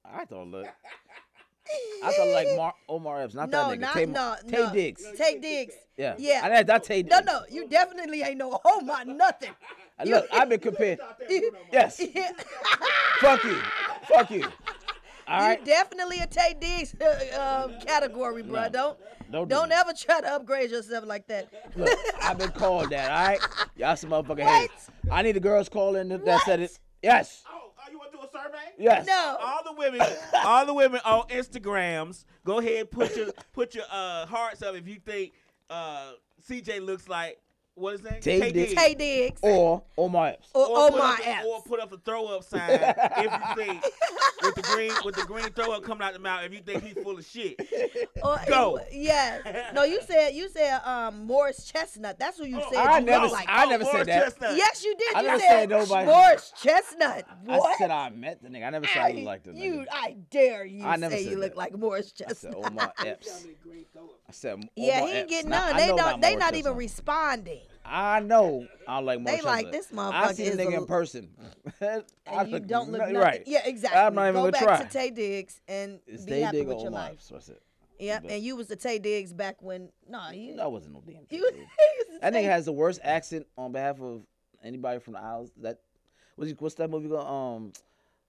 [0.05, 0.67] I thought look.
[2.05, 3.81] I thought like Mar- Omar Epps, not no, that nigga.
[3.81, 4.73] not Tay, no, Tay no.
[4.73, 5.05] Diggs.
[5.17, 5.75] Taye Diggs.
[5.97, 6.15] Yeah.
[6.19, 6.41] Yeah.
[6.43, 7.27] I, I, I Tay No, Diggs.
[7.27, 9.53] no, no, you definitely ain't no my nothing.
[10.05, 10.99] Look, I've been compared.
[11.73, 12.03] Yes.
[13.21, 13.57] Fuck you.
[14.09, 14.45] Fuck you.
[15.29, 15.65] All you right.
[15.65, 18.65] definitely a Taye Diggs uh, um, category, bro.
[18.65, 18.69] No.
[18.69, 18.99] Don't
[19.33, 19.87] Don't do don't that.
[19.87, 21.49] ever try to upgrade yourself like that.
[21.75, 21.90] Look,
[22.23, 23.11] I've been called that.
[23.11, 23.40] All right.
[23.77, 24.61] Y'all some motherfucking What?
[24.71, 24.90] haters.
[25.11, 26.79] I need the girls calling that that said it.
[27.03, 27.42] Yes.
[27.51, 28.59] Oh, oh, you want to do a survey?
[28.79, 29.07] Yes.
[29.07, 29.37] no.
[29.42, 30.01] All the women,
[30.45, 34.87] all the women on Instagrams, go ahead put your put your uh, hearts up if
[34.87, 35.33] you think
[35.71, 36.12] uh,
[36.49, 37.40] CJ looks like
[37.74, 38.20] what is his name?
[38.20, 38.68] Tay Taye Diggs.
[38.70, 38.74] Diggs.
[38.82, 40.48] Taye Diggs Or Omar Epps.
[40.54, 43.64] or, Or put Omar up a- Or put up a throw up sign if you
[43.64, 43.85] think
[44.42, 46.85] with the green with the green throw up coming out the mouth if you think
[46.85, 47.56] he's full of shit.
[48.22, 48.78] Or, Go.
[48.92, 49.42] Yes.
[49.74, 52.18] No, you said you said um Morris Chestnut.
[52.18, 53.46] That's who you Oh, said I you never like.
[53.48, 54.24] I never said that.
[54.24, 54.56] Chestnut.
[54.56, 55.14] Yes, you did.
[55.16, 57.24] I you never said said nobody- Morris Chestnut.
[57.44, 57.54] What?
[57.54, 57.78] I What?
[57.78, 58.66] said I met the nigga.
[58.66, 59.58] I never said I I, looked like the nigga.
[59.62, 62.54] you, I dare you I never say said you look like Morris I said Chestnut.
[62.66, 63.46] Omar Epps.
[64.33, 65.77] I said yeah, he ain't getting none.
[65.77, 66.21] They don't.
[66.21, 67.61] They not even responding.
[67.85, 68.66] I know.
[68.88, 71.29] I like They like this I motherfucker see the is nigga a- in person.
[71.81, 73.42] I And you look don't look nothing right.
[73.45, 74.01] Yeah, exactly.
[74.01, 74.85] I'm not even Go gonna back try.
[74.85, 77.21] to Taye Diggs and It's be Tay happy Diggs with your life.
[77.31, 77.61] That's it.
[77.99, 79.90] Yep, But- and you was the Taye Diggs back when.
[80.09, 80.59] No, you.
[80.61, 81.57] I wasn't no damn you, Taye Diggs.
[81.59, 84.23] you was the That nigga has the worst accent on behalf of
[84.64, 85.51] anybody from the Isles.
[85.61, 85.81] That
[86.37, 87.27] what's, what's that movie called?
[87.59, 87.73] Um,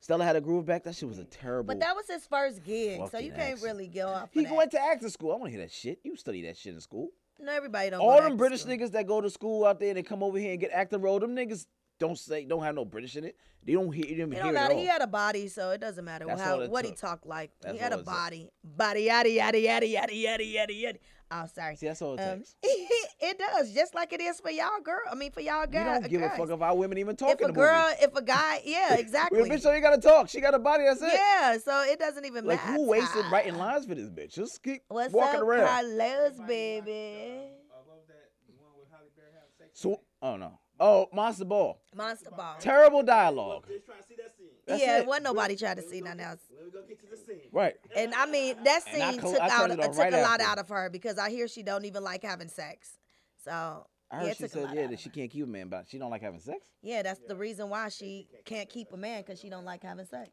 [0.04, 0.84] Stella had a groove back.
[0.84, 1.68] That shit was a terrible.
[1.68, 3.62] But that was his first gig, so you can't accent.
[3.62, 4.28] really go off.
[4.34, 4.54] he that.
[4.54, 5.32] went to acting school.
[5.32, 6.00] I want to hear that shit.
[6.04, 7.08] You study that shit in school.
[7.40, 8.02] No, everybody don't.
[8.02, 8.76] All them British school.
[8.76, 11.00] niggas that go to school out there and they come over here and get acting
[11.00, 11.68] role, them niggas
[12.00, 13.38] don't say don't have no British in it.
[13.64, 14.04] They don't hear.
[14.04, 14.76] Didn't It don't matter.
[14.76, 17.52] He had a body, so it doesn't matter That's how what he talked like.
[17.62, 18.06] That's he had a took.
[18.06, 21.00] body, body yada yada yada yada yada yada yada.
[21.32, 21.76] Oh, sorry.
[21.76, 22.56] See, that's all it Um, takes.
[22.64, 25.00] it does, just like it is for y'all, girl.
[25.12, 26.02] I mean, for y'all You guys.
[26.02, 28.04] don't give a fuck if our women even talk If in a girl, movie.
[28.04, 29.42] if a guy, yeah, exactly.
[29.42, 30.30] Well, bitch, so you gotta talk.
[30.30, 30.84] She got a body.
[30.84, 31.12] That's it.
[31.14, 32.74] yeah, so it doesn't even Like matter.
[32.78, 34.34] who wasted writing lines for this bitch?
[34.34, 35.68] Just keep What's walking up, around.
[35.68, 37.50] Carlos, baby?
[37.86, 38.30] What that?
[38.60, 39.70] One with Halle Berry having sex?
[39.74, 40.60] So, oh no.
[40.80, 41.80] Oh, Monster Ball.
[41.96, 42.56] Monster Ball.
[42.60, 43.66] Terrible dialogue.
[44.66, 45.08] That's yeah, it.
[45.08, 46.40] wasn't nobody trying to see nothing else.
[46.56, 47.50] Let me go get to the scene.
[47.52, 47.76] Right.
[47.98, 49.96] And I mean, that And I scene col- took I out turned it uh, off
[49.96, 50.52] took right a lot after.
[50.52, 52.92] out of her because I hear she don't even like having sex.
[53.44, 53.52] So
[54.10, 55.16] I yeah, heard it she took a said lot yeah out that of she her.
[55.16, 56.60] can't keep a man, but she don't like having sex.
[56.82, 60.06] Yeah, that's the reason why she can't keep a man because she don't like having
[60.06, 60.30] sex.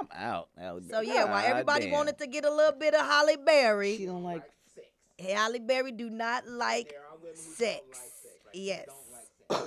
[0.00, 0.48] I'm out.
[0.58, 1.92] Halle So yeah, while God everybody damn.
[1.92, 4.42] wanted to get a little bit of Halle Berry, she don't like.
[5.20, 6.92] Halle Berry do not like
[7.34, 7.82] sex.
[8.54, 8.86] Yes,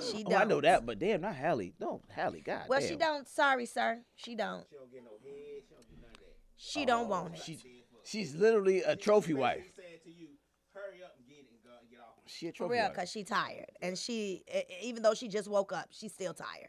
[0.00, 0.40] she Oh, don't.
[0.40, 1.72] I know that, but damn, not Halle.
[1.80, 2.40] No, Halle.
[2.40, 2.88] God Well, damn.
[2.88, 3.28] she don't.
[3.28, 4.00] Sorry, sir.
[4.14, 4.64] She don't.
[4.70, 5.62] She don't get no head.
[5.68, 6.36] She don't do none of that.
[6.56, 7.40] She don't want it.
[7.42, 7.58] She,
[8.04, 9.62] she's literally a trophy wife.
[9.64, 10.28] She's saying to you,
[10.74, 12.14] hurry up and get it and go and get off.
[12.26, 12.94] She a For real, wife.
[12.94, 14.42] cause she tired, and she
[14.82, 16.68] even though she just woke up, she's still tired.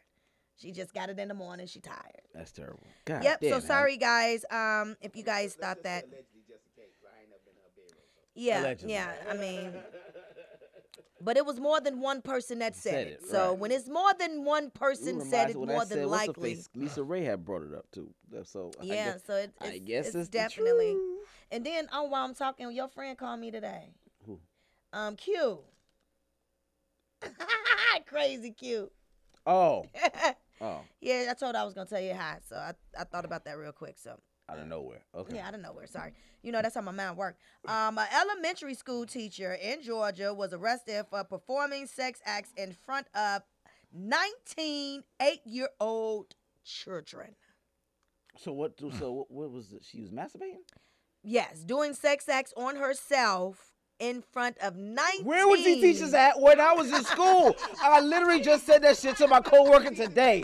[0.58, 1.68] She just got it in the morning.
[1.68, 2.22] She tired.
[2.34, 2.82] That's terrible.
[3.06, 3.40] God yep.
[3.42, 3.62] damn, so Halle.
[3.68, 4.44] sorry, guys.
[4.50, 6.94] Um, if you guys thought that, Allegedly, just in case.
[7.00, 8.04] 'cause I ain't never been in her bedroom.
[8.16, 8.22] So.
[8.34, 8.94] yeah, Allegedly.
[8.94, 9.14] yeah.
[9.30, 9.74] I mean,
[11.28, 13.20] but it was more than one person that said, Said it.
[13.22, 13.60] it, So right.
[13.60, 16.64] when it's more than one person said it, more said, than her likely.
[16.74, 18.10] Lisa Ray had brought it up too.
[18.46, 20.96] So I Yeah, guess, so it, it's, I guess it's, it's definitely.
[21.52, 23.90] And then, oh, while I'm talking, your friend called me today.
[24.26, 24.40] Who?
[24.94, 25.60] Um, Q.
[28.08, 28.90] Crazy Q.
[29.46, 29.86] Oh,
[30.62, 33.26] oh, yeah, I told her I was gonna tell you hi, so I, I thought
[33.26, 33.98] about that real quick.
[34.00, 34.18] So
[34.50, 35.02] out of nowhere.
[35.16, 35.36] Okay.
[35.36, 35.88] yeah, out of nowhere.
[35.88, 37.40] Sorry, you know that's how my mind worked.
[37.68, 43.08] Um, an elementary school teacher in Georgia was arrested for performing sex acts in front
[43.16, 43.42] of
[43.94, 47.36] 19 eight-year-old children.
[48.38, 48.74] So what?
[48.80, 49.84] So what, what was it?
[49.90, 50.64] She was masturbating.
[51.24, 55.26] Yes, doing sex acts on herself in front of 19.
[55.26, 57.56] Where was these teachers at when I was in school?
[57.82, 60.44] I literally just said that shit to my coworker today.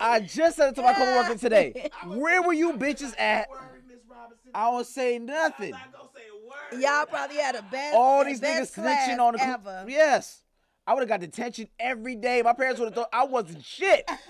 [0.00, 1.90] I just said it to my coworker today.
[2.06, 3.50] Where were you bitches at?
[3.50, 4.50] Word, Miss Robinson.
[4.54, 5.74] I don't say nothing.
[5.74, 6.82] I'm not gonna say a word.
[6.82, 9.84] Y'all probably had a bad All these best niggas class snitching on the ever.
[9.88, 10.42] Yes.
[10.86, 12.42] I would have got detention every day.
[12.42, 14.08] My parents would have thought I wasn't shit.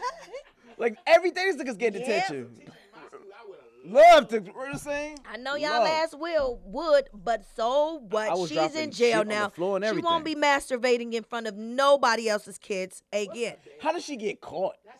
[0.81, 2.37] Like every day these niggas get detention.
[2.37, 5.19] In I would've Love to you know what I'm saying?
[5.31, 5.89] I know y'all Love.
[5.89, 8.49] ass will would, but so what?
[8.49, 9.53] She's in jail now.
[9.55, 13.57] she won't be masturbating in front of nobody else's kids again.
[13.81, 14.77] How did she get caught?
[14.87, 15.00] How she get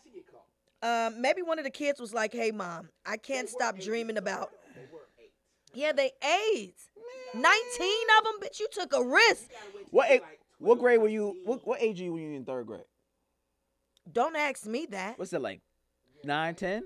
[0.83, 4.51] Um, maybe one of the kids was like, "Hey, mom, I can't stop dreaming about."
[5.73, 6.75] Yeah, they eight.
[7.33, 8.59] Nineteen of them, bitch.
[8.59, 9.49] You took a risk.
[9.91, 10.21] What a-
[10.57, 11.37] what grade were you?
[11.45, 12.83] What, what age were you when you were in third grade?
[14.11, 15.17] Don't ask me that.
[15.17, 15.61] What's that like?
[16.23, 16.83] Nine, ten?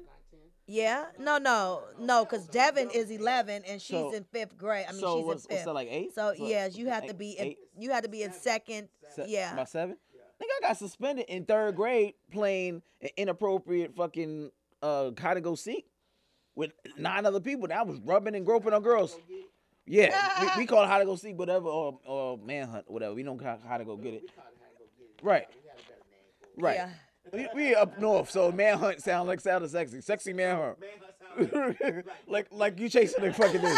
[0.68, 4.86] Yeah, no, no, no, because Devin is eleven and she's So- in fifth grade.
[4.90, 5.56] I mean, so she's what's, in fifth.
[5.58, 6.14] what's that like eight?
[6.16, 8.90] So yes, you have to be in, eight, you have to be in second.
[9.16, 9.54] se- Yeah.
[9.54, 9.98] About seven?
[10.42, 15.56] Nigga, I got suspended in third grade playing an inappropriate fucking uh hide and go
[15.56, 15.86] seek
[16.56, 17.68] with nine other people.
[17.68, 19.18] That I was rubbing and groping on girls.
[19.88, 23.14] Yeah, we, we call it hide and go seek, whatever, or or manhunt, whatever.
[23.14, 24.24] We don't call how to go get it.
[25.22, 25.48] Right.
[26.58, 26.76] Right.
[26.76, 26.90] Yeah.
[27.34, 30.02] We, we up north, so manhunt sound like sound sexy.
[30.02, 30.78] Sexy manhunt.
[32.28, 33.78] like like you chasing the fucking thing.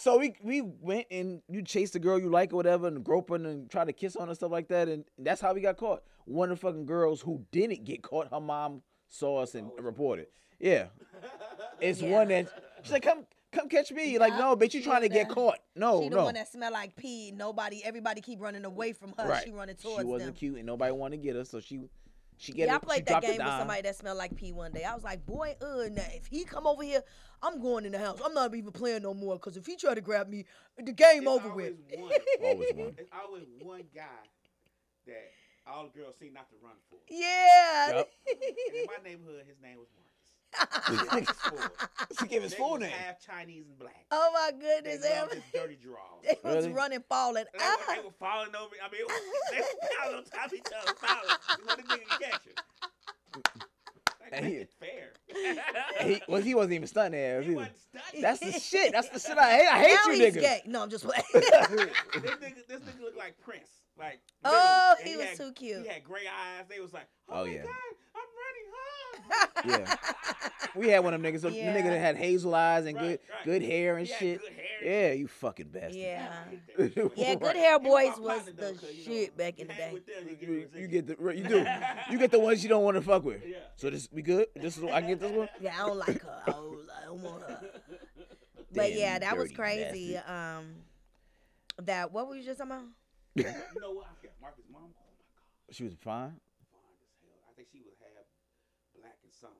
[0.00, 3.44] So we we went and you chased the girl you like or whatever and groping
[3.44, 5.76] and try to kiss on her and stuff like that and that's how we got
[5.76, 6.02] caught.
[6.24, 9.82] One of the fucking girls who didn't get caught, her mom saw us and oh,
[9.82, 10.28] reported.
[10.58, 10.86] Yeah.
[11.80, 12.10] It's Yeah.
[12.10, 12.48] one that
[12.82, 14.18] she's like, come come catch me.
[14.18, 15.58] Like, no, bitch, you trying to get caught.
[15.74, 16.24] No, she the no.
[16.24, 17.30] one that smell like pee.
[17.30, 19.28] Nobody, everybody keep running away from her.
[19.28, 19.44] right.
[19.44, 20.00] She running towards.
[20.00, 20.38] She wasn't them.
[20.38, 21.80] cute and nobody wanted to get her, so she
[22.40, 22.80] she get Yeah, I it.
[22.82, 24.84] she played that game with somebody that smelled like pee one day.
[24.84, 27.02] I was like, boy, uh, now if he come over here,
[27.42, 28.18] I'm going in the house.
[28.24, 29.38] I'm not even playing no more.
[29.38, 30.46] Cause if he try to grab me,
[30.78, 31.74] the game over with.
[31.94, 32.10] One.
[32.42, 32.94] Always one.
[32.98, 34.02] It's always one guy
[35.06, 35.30] that
[35.66, 36.98] all the girls seem not to run for.
[37.08, 37.96] Yeah.
[37.98, 38.10] Yep.
[38.26, 40.09] And in my neighborhood, his name was Marcus.
[42.20, 42.90] She gave his They full name.
[42.90, 44.04] Half Chinese and black.
[44.10, 46.00] oh my goodness, loved every- dirty drawers.
[46.24, 46.72] they was Really?
[46.72, 47.44] running, falling.
[47.52, 47.94] They, were, Ah.
[47.96, 48.74] they were falling over.
[48.84, 49.02] I mean,
[49.52, 49.64] they were
[50.02, 51.38] falling on top of each other, falling.
[51.58, 52.54] You know, the nigga catch him.
[54.20, 55.12] Like, And he- fair.
[56.06, 57.42] He, well, he wasn't even stunting there.
[57.42, 58.22] He wasn't studying.
[58.22, 58.92] That's the shit.
[58.92, 59.68] That's the shit I hate.
[59.68, 60.40] I hate now you he's niggas.
[60.40, 60.62] gay.
[60.66, 61.22] No, I'm just playing.
[61.32, 63.68] this nigga, this nigga looked like Prince.
[63.98, 65.10] Like, Oh, literally.
[65.10, 65.82] he was had- too cute.
[65.82, 66.64] He had gray eyes.
[66.68, 67.62] They was like, oh, Oh, my yeah.
[67.62, 67.89] God, I'm running home.
[69.64, 69.96] Yeah.
[70.76, 71.40] We had one of them niggas.
[71.42, 71.74] The Yeah.
[71.76, 73.44] nigga that had hazel eyes and Right, good right.
[73.44, 74.40] good hair and He had shit.
[74.40, 75.94] good hair Yeah, you fucking bastard.
[75.96, 76.44] yeah.
[77.16, 79.74] Yeah, good hair boys was the though, the 'cause, you know, shit back in the
[79.74, 79.92] day.
[79.92, 81.66] you get You, get the you do.
[82.12, 83.44] You get the ones you don't want to fuck with.
[83.44, 83.58] Yeah.
[83.76, 84.46] So this we good.
[84.54, 85.48] This is I get this one.
[85.60, 86.42] Yeah, I don't like her.
[86.46, 87.60] I don't, I don't want her.
[88.72, 90.16] But Damn, yeah, that was dirty crazy.
[90.16, 90.76] Um,
[91.82, 92.84] that what were you just talking about?
[93.34, 94.06] You know what?
[94.06, 94.82] I forgot Marcus' mom.
[94.84, 95.74] Oh, my God.
[95.74, 96.38] She was fine.
[96.70, 97.50] Fine as hell.
[97.50, 98.22] I think she was half
[98.94, 99.58] black and something.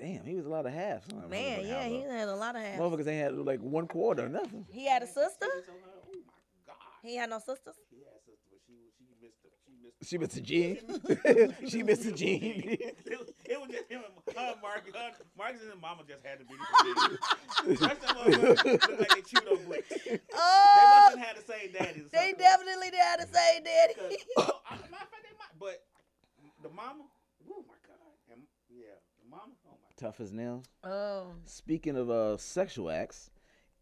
[0.00, 1.04] Damn, he was a lot of halves.
[1.12, 1.28] huh?
[1.28, 2.80] Man, Motherfucker yeah, he a- had a lot of halves.
[2.80, 4.66] Motherfuckers ain't had like one quarter or nothing.
[4.70, 5.46] He had a sister.
[5.46, 6.00] Titties on her.
[6.02, 6.32] Oh my
[6.66, 6.76] God.
[7.02, 7.76] He had no sisters.
[7.90, 10.40] He had a sister, but she she missed the she missed the She missed a
[10.40, 10.78] gene.
[11.68, 12.62] she missed a gene.
[12.80, 16.24] it, was, it was just him and her, Mark, her, Marcus and his mama just
[16.24, 17.76] had to be the same.
[17.76, 19.88] Rest of them motherfuckers like they chewed on bricks.
[20.04, 22.00] They must Oh, have had the same daddy.
[22.00, 22.40] or they something.
[22.40, 23.92] definitely did have the same daddy.
[23.96, 24.16] Because,
[24.48, 25.84] oh, I- matter of fact, they might, but
[26.64, 27.04] the mama,
[27.52, 28.00] oh my god,
[28.32, 28.40] and
[28.72, 29.89] yeah, the mama, oh my.
[30.00, 30.64] Tough as nails.
[30.82, 33.30] oh, Speaking of uh, sexual acts,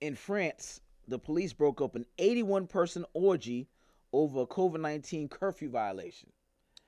[0.00, 3.68] in France, the police broke up an 81 person orgy
[4.12, 6.30] over a COVID 19 curfew violation.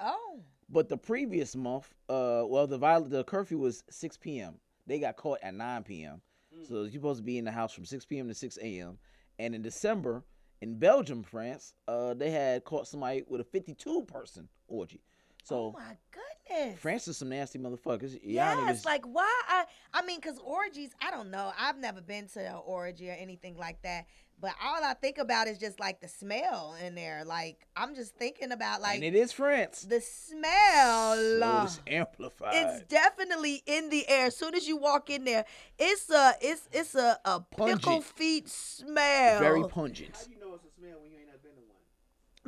[0.01, 4.55] oh, But the previous month, uh, well, the viol- the curfew was 6 p.m.
[4.87, 6.21] They got caught at 9 p.m.
[6.67, 8.27] So you're supposed to be in the house from 6 p.m.
[8.27, 8.99] to 6 a.m.
[9.39, 10.25] And in December,
[10.61, 15.01] in Belgium, France, uh, they had caught somebody with a 52 person orgy.
[15.45, 16.30] So oh my goodness.
[16.79, 18.13] France is some nasty motherfuckers.
[18.15, 19.43] Y'all Yes, niggas- like why?
[19.49, 20.91] I I mean, cause orgies.
[21.01, 21.53] I don't know.
[21.59, 24.07] I've never been to an orgy or anything like that.
[24.41, 27.25] But all I think about is just like the smell in there.
[27.27, 29.83] Like I'm just thinking about like and it is France.
[29.83, 31.15] the smell.
[31.17, 32.55] So it's amplified.
[32.55, 34.27] It's definitely in the air.
[34.27, 35.45] As soon as you walk in there,
[35.79, 38.05] it's a it's it's a, a pickle Pungent.
[38.05, 39.41] feet smell.
[39.41, 40.17] very pungent.
[40.17, 41.77] How you know it's a smell when you ain't never been to one?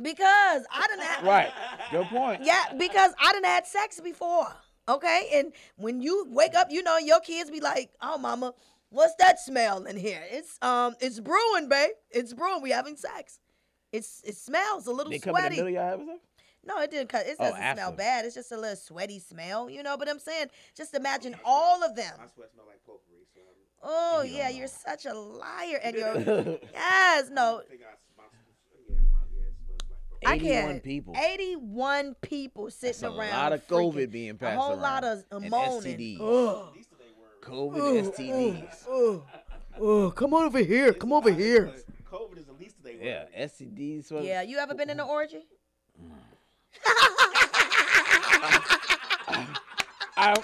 [0.03, 1.51] Because I didn't have Right.
[1.91, 2.43] Good point.
[2.43, 4.47] Yeah, because I didn't had sex before.
[4.87, 8.53] Okay, and when you wake up, you know your kids be like, "Oh, mama,
[8.89, 10.21] what's that smell in here?
[10.29, 11.91] It's um, it's brewing, babe.
[12.11, 12.61] It's brewing.
[12.61, 13.39] We having sex.
[13.93, 15.55] It's it smells a little They come in the sweaty.
[15.55, 16.19] middle of y'all having sex?
[16.65, 17.09] No, it didn't.
[17.09, 17.25] Cut.
[17.27, 18.25] It Oh, doesn't smell bad.
[18.25, 19.95] It's just a little sweaty smell, you know.
[19.97, 22.13] But I'm saying, just imagine all of them.
[22.17, 25.79] My sweat smell like potpourri, so I'm, Oh You yeah, don't you're such a liar,
[25.83, 27.61] and you're yes, no.
[30.27, 30.83] 81 can't.
[30.83, 31.15] people.
[31.17, 33.29] 81 people That's sitting a around.
[33.29, 34.81] A lot of freaking- COVID being passed A whole around.
[34.81, 35.97] lot of and moaning.
[35.97, 36.19] STDs.
[36.21, 36.73] Ugh.
[36.75, 37.73] These they were.
[37.73, 38.85] COVID STDs.
[38.87, 39.23] Oh,
[39.79, 40.93] oh, come over here.
[40.93, 41.71] Come over here.
[42.11, 43.03] COVID is the least of they were.
[43.03, 44.05] Yeah, STDs.
[44.05, 45.09] So Yeah, you ever been in an mm.
[45.09, 45.45] orgy?
[50.15, 50.35] I,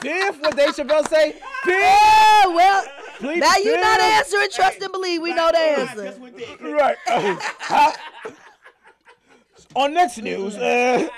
[0.00, 1.32] Fifth, what Dave Chappelle say?
[1.32, 1.42] Fifth.
[1.64, 2.84] Oh, well,
[3.18, 4.48] Please, now you're not answering.
[4.52, 5.22] Trust and believe.
[5.22, 6.04] We know the answer.
[6.06, 6.74] just went there.
[6.74, 6.96] Right.
[7.06, 7.92] Huh?
[9.74, 11.08] On next news, uh,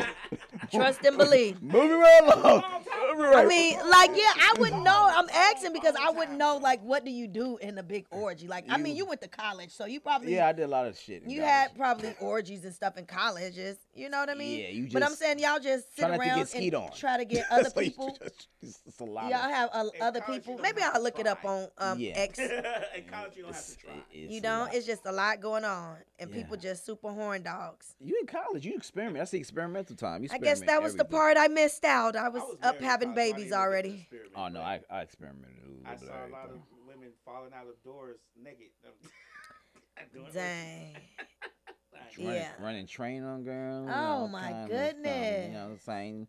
[0.73, 1.63] Trust and believe.
[1.63, 2.63] moving right along.
[2.97, 5.11] I mean, like, yeah, I wouldn't know.
[5.15, 8.49] I'm asking because I wouldn't know, like, what do you do in a big orgy?
[8.49, 10.87] Like, I mean, you went to college, so you probably yeah, I did a lot
[10.87, 11.23] of shit.
[11.23, 11.51] in you college.
[11.53, 13.77] had probably orgies and stuff in colleges.
[13.95, 14.61] You know what I mean?
[14.61, 16.93] Yeah, you But I'm saying y'all just sit try to get around skeet and on.
[16.93, 18.17] try to get other people.
[18.21, 19.31] just- It's, it's a lot.
[19.31, 20.59] Y'all have uh, In other people.
[20.59, 22.13] Maybe I'll look it up on um, Yeah.
[22.17, 22.39] X.
[22.39, 23.93] In college, you don't have it's, to try.
[24.11, 24.75] it's You a know, lot.
[24.75, 26.37] it's just a lot going on, and Yeah.
[26.37, 27.95] people just super horn dogs.
[28.01, 28.65] you in college.
[28.65, 29.19] You experiment.
[29.19, 30.23] That's the experimental time.
[30.23, 31.19] You I guess that was the everything.
[31.19, 32.17] part I missed out.
[32.17, 34.09] I was, I was up married having so I babies didn't get to already.
[34.37, 35.59] Oh no, I I experimented.
[35.65, 38.69] a little I bit saw a lot of women falling out of doors naked.
[40.33, 40.97] Dang.
[42.19, 42.49] running, Yeah.
[42.61, 43.89] running train on girls.
[43.93, 45.47] Oh, my kinds stuff, goodness.
[45.49, 46.27] you know what I'm saying?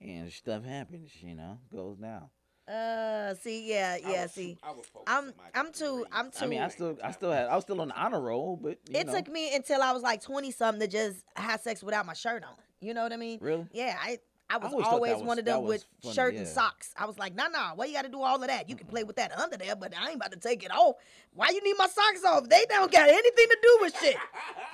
[0.00, 2.28] And stuff happens, you know, goes down.
[2.72, 4.58] Uh, see, yeah, I yeah, was- see.
[4.62, 6.04] I was I'm I'm too.
[6.12, 6.44] I'm too.
[6.44, 8.78] I mean, I still, I still had, I was still on the honor roll, but
[8.90, 11.82] you it know, took me until I was like 20 something to just have sex
[11.82, 12.50] without my shirt on.
[12.80, 13.38] You know what I mean?
[13.40, 13.66] really.
[13.72, 14.18] Yeah, I
[14.50, 16.50] I was always always that was- one of them with funny, shirt and yeah.
[16.52, 16.94] socks.
[16.96, 18.68] I was like, nah, nah, why you got to do all of that?
[18.68, 20.96] You can play with that under there, but I ain't about to take it off.
[21.34, 22.48] Why you need my socks off?
[22.48, 24.16] They don't got anything to do with shit.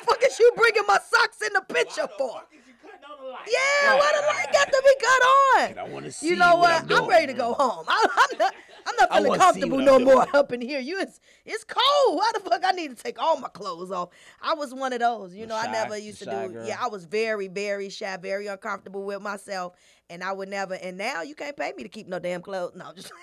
[0.02, 2.32] Fuck is you bringing my socks in the picture Why the for?
[2.34, 3.48] fuck is you cutting on the light?
[3.48, 5.78] Yeah, why the light got to be cut on?
[5.78, 6.28] I want to see.
[6.28, 6.70] You know what?
[6.70, 7.84] I'm, I'm, ready to go home.
[7.88, 8.50] I,
[8.86, 9.08] I'm not.
[9.10, 10.28] I'm not I feeling comfortable no I'm more doing.
[10.34, 10.80] up in here.
[10.80, 12.18] You, it's it's cold.
[12.18, 14.10] Why the fuck I need to take all my clothes off?
[14.42, 15.34] I was one of those.
[15.34, 16.30] You know, I never used to do.
[16.52, 16.66] girl.
[16.66, 19.74] Yeah, I was very, very shy, very uncomfortable with myself,
[20.10, 20.74] and I would never.
[20.74, 22.72] And now you can't pay me to keep no damn clothes.
[22.74, 23.12] No, just.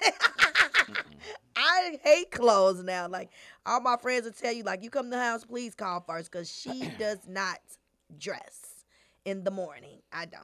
[1.55, 3.07] I hate clothes now.
[3.07, 3.29] Like
[3.65, 6.31] all my friends will tell you, like you come to the house, please call first,
[6.31, 7.59] cause she does not
[8.17, 8.85] dress
[9.25, 9.99] in the morning.
[10.11, 10.43] I don't.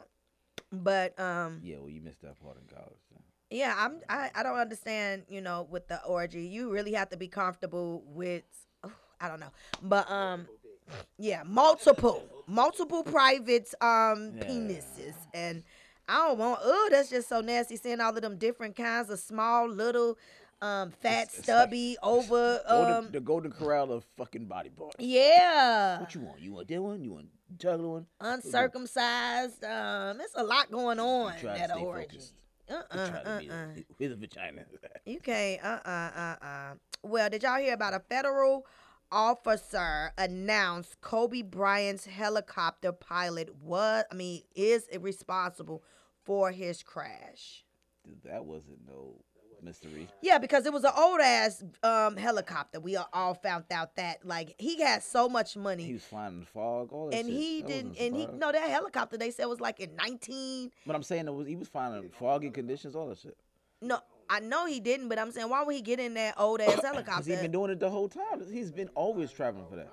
[0.83, 1.61] But um.
[1.63, 2.99] Yeah, well, you missed that part in college.
[3.09, 3.15] so.
[3.49, 4.01] Yeah, I'm.
[4.09, 5.23] I, I don't understand.
[5.29, 8.43] You know, with the orgy, you really have to be comfortable with.
[8.83, 10.47] oh, I don't know, but um,
[11.17, 14.43] yeah, multiple, multiple private um Yeah.
[14.45, 15.63] penises, and
[16.09, 16.59] I don't want.
[16.63, 17.77] Oh, that's just so nasty.
[17.77, 20.17] Seeing all of them different kinds of small, little,
[20.61, 23.11] um, fat, It's- it's like- stubby, over Golden, um.
[23.11, 24.95] the golden corral of fucking body parts.
[24.99, 26.39] Yeah, What you want?
[26.41, 27.01] You want that one?
[27.03, 27.27] You want
[27.59, 28.05] the other one?
[28.19, 29.63] uncircumcised.
[29.63, 32.07] Um, it's a lot going on at a stay orgy.
[32.07, 32.33] focused.
[32.69, 33.67] Uh uh try uh-uh.
[33.97, 34.65] with a vagina.
[35.05, 35.63] You can't.
[35.63, 36.73] Uh uh uh uh.
[37.03, 38.65] Well, did y'all hear about a federal
[39.11, 45.83] officer announced Kobe Bryant's helicopter pilot was, I mean, is responsible
[46.23, 47.63] for his crash?
[48.05, 49.23] Dude, That wasn't no.
[49.63, 49.93] Mr.
[49.93, 50.09] Reese.
[50.21, 52.79] Yeah, because it was an old ass um, helicopter.
[52.79, 55.83] We all- all found out that like he had so much money.
[55.83, 57.35] He was flying in the fog, all that and shit.
[57.35, 57.89] he That didn't.
[57.89, 60.71] wasn't And he no that helicopter they said was like in nineteen.
[60.85, 63.37] But I'm saying it was he was flying in foggy conditions, all that shit.
[63.81, 63.99] No,
[64.29, 66.81] I know he didn't, but I'm saying why would he get in that old ass
[66.83, 67.29] helicopter?
[67.31, 68.43] he's been doing it the whole time.
[68.51, 69.91] He's been always traveling for that.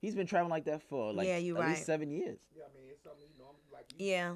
[0.00, 1.68] He's been traveling like that for like Yeah, at right.
[1.70, 2.38] least seven years.
[2.56, 4.32] Yeah, I mean, it's something you know, like you, yeah,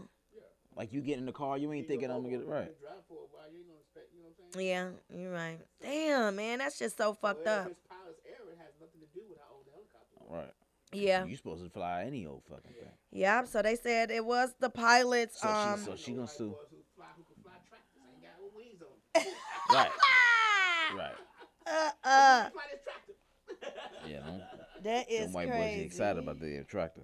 [0.76, 2.70] Like you get in the car, you ain't thinking I'm gonna get it right.
[4.58, 5.58] Yeah, you're right.
[5.82, 7.72] Damn, man, that's just so fucked Well, up.
[7.88, 10.34] Pilot's error, it has nothing to do with how old helicopter.
[10.46, 10.52] Right.
[10.92, 12.88] Yeah, You supposed to fly any old fucking thing.
[13.10, 13.44] yeah.
[13.44, 15.40] So they said it was the pilot's.
[15.40, 16.50] So um, she so she gonna sue.
[16.50, 19.22] Boys who fly, who can fly tractors ain't got no wings on.
[19.24, 19.32] them.
[19.70, 19.90] Right.
[20.96, 21.14] Right.
[21.66, 24.08] uh, uh, fly this tractor.
[24.08, 24.18] Yeah.
[24.20, 24.42] Don't,
[24.84, 25.62] that is them white crazy.
[25.64, 27.00] boys get excited about the tractor.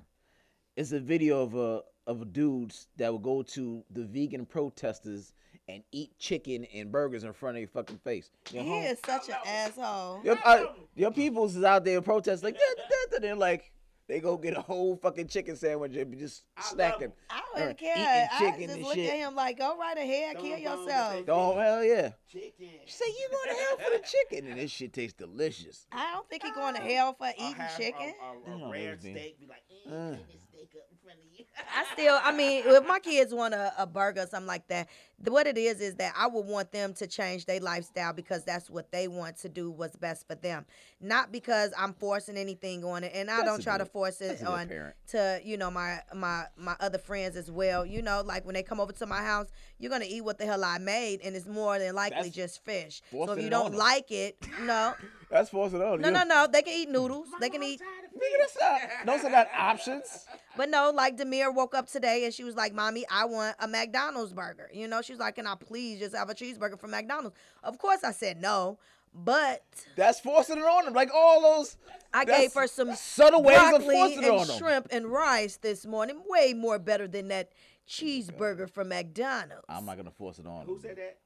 [0.77, 5.33] It's a video of a of dudes that will go to the vegan protesters
[5.75, 8.31] and eat chicken and burgers in front of your fucking face.
[8.53, 10.21] Your He home- is such an asshole.
[10.25, 10.65] Your, uh,
[10.97, 13.73] your peoples is out there protesting like that, that, that, they're like
[14.09, 17.13] they go get a whole fucking chicken sandwich and be just snacking.
[17.31, 17.95] I or wouldn't care.
[18.33, 19.09] I just look shit.
[19.09, 21.15] at him like, go right ahead, Don't kill yourself.
[21.15, 22.11] with Oh hell yeah!
[22.29, 22.69] Chicken.
[22.87, 25.87] She say you going to hell for the chicken, and this shit tastes delicious.
[25.93, 28.13] I don't think he going to hell for eating chicken.
[28.21, 29.39] A, a, You a rare steak.
[29.39, 30.17] Be like, eh, Uh.
[30.61, 31.45] Get this steak up in front of you.
[31.77, 34.89] I still, I mean, if my kids want a, a burger or something like that,
[35.25, 38.71] what it is is that I would want them to change their lifestyle because that's
[38.71, 40.65] what they want to do, what's best for them,
[41.01, 44.21] not because I'm forcing anything on it, and I That's don't a try to force
[44.21, 44.71] it on
[45.09, 47.85] to you know my my my other friends as well.
[47.85, 49.49] You know, like when they come over to my house,
[49.79, 52.65] you're gonna eat what the hell I made, and it's more than likely That's just
[52.65, 53.03] fish.
[53.11, 54.95] So if you don't like it, no,
[55.31, 56.13] That's forcing it on them.
[56.13, 56.27] no, you.
[56.27, 57.81] no, no, they can eat noodles, they can eat.
[57.81, 58.81] Nigga, that's not.
[59.07, 60.27] Those are not options.
[60.57, 63.69] But no, like Demir woke up today and she was like, "Mommy, I want a
[63.69, 66.91] McDonald's burger." You know, she was like, "Can I please just have a cheeseburger from
[66.91, 68.79] McDonald's?" Of course, I said no,
[69.15, 69.63] but
[69.97, 70.95] That's forcing it on them.
[70.95, 71.77] Like all those.
[72.13, 74.59] I gave her some subtle ways of broccoli forcing it on and them.
[74.59, 76.21] shrimp and rice this morning.
[76.27, 77.53] Way more better than that
[77.89, 79.65] cheeseburger from McDonald's.
[79.69, 80.61] I'm not gonna force it on.
[80.61, 80.67] Them.
[80.67, 80.83] Who them.
[80.83, 81.19] said that?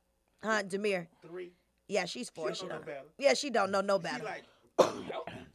[0.42, 1.07] Huh, Demir?
[1.26, 1.52] Three.
[1.89, 2.55] Yeah, she's four.
[2.55, 3.07] She don't forcing know it no better.
[3.18, 4.24] Yeah, she don't know no She better.
[4.24, 4.45] like,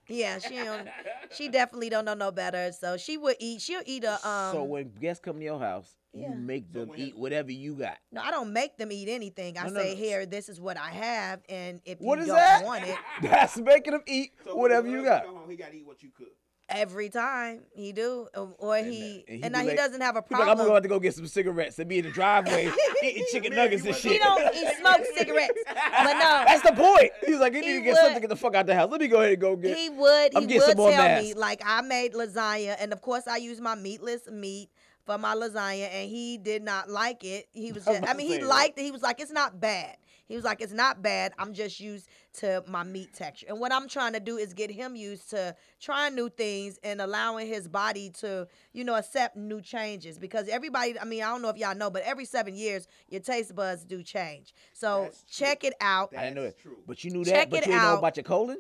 [0.08, 0.88] Yeah, she don't.
[1.32, 2.72] She definitely don't know no better.
[2.72, 3.62] So she would eat.
[3.62, 4.54] She'll eat a um.
[4.54, 6.30] so when guests come to your house, Yeah.
[6.30, 7.98] you make them when- eat whatever you got.
[8.12, 9.56] No, I don't make them eat anything.
[9.58, 9.96] I No, no, say, no.
[9.98, 12.66] here, this is what I have, and if What you is don't that?
[12.66, 15.26] want it, That's making them eat so whatever you got.
[15.26, 16.30] Come home, he gotta eat what you cook.
[16.70, 19.76] Every time he do, or- or And, uh, he, and he and be now he
[19.76, 20.48] doesn't have a problem.
[20.48, 20.74] like, I'm problem.
[20.74, 22.72] going to go get some cigarettes and be in the driveway
[23.04, 24.14] eating chicken nuggets and shit.
[24.14, 24.54] he don't.
[24.54, 27.12] He smokes cigarettes, but no, That's the point.
[27.26, 28.90] He's like, you need He to get something to get the fuck out the house.
[28.92, 29.78] Let me go ahead and go get.
[29.78, 30.36] he would.
[30.36, 33.28] I'm He getting some would more tell me like I made lasagna, and of course
[33.28, 34.70] I used my meatless meat
[35.06, 37.48] for my lasagna, and he did not like it.
[37.52, 38.08] He was I just.
[38.10, 38.84] I mean, he say, liked it.
[38.84, 39.98] He was like, it's not bad.
[40.30, 41.34] He was like, it's not bad.
[41.40, 43.48] I'm just used to my meat texture.
[43.50, 47.02] And what I'm trying to do is get him used to trying new things and
[47.02, 50.20] allowing his body to, you know, accept new changes.
[50.20, 53.22] Because everybody, I mean, I don't know if y'all know, but every seven years, your
[53.22, 54.54] taste buds do change.
[54.72, 55.48] So That's true.
[55.48, 56.14] check it out.
[56.16, 56.78] I didn't know That's true.
[56.86, 57.50] But you knew Check that.
[57.50, 58.60] But it you didn't know about your colon.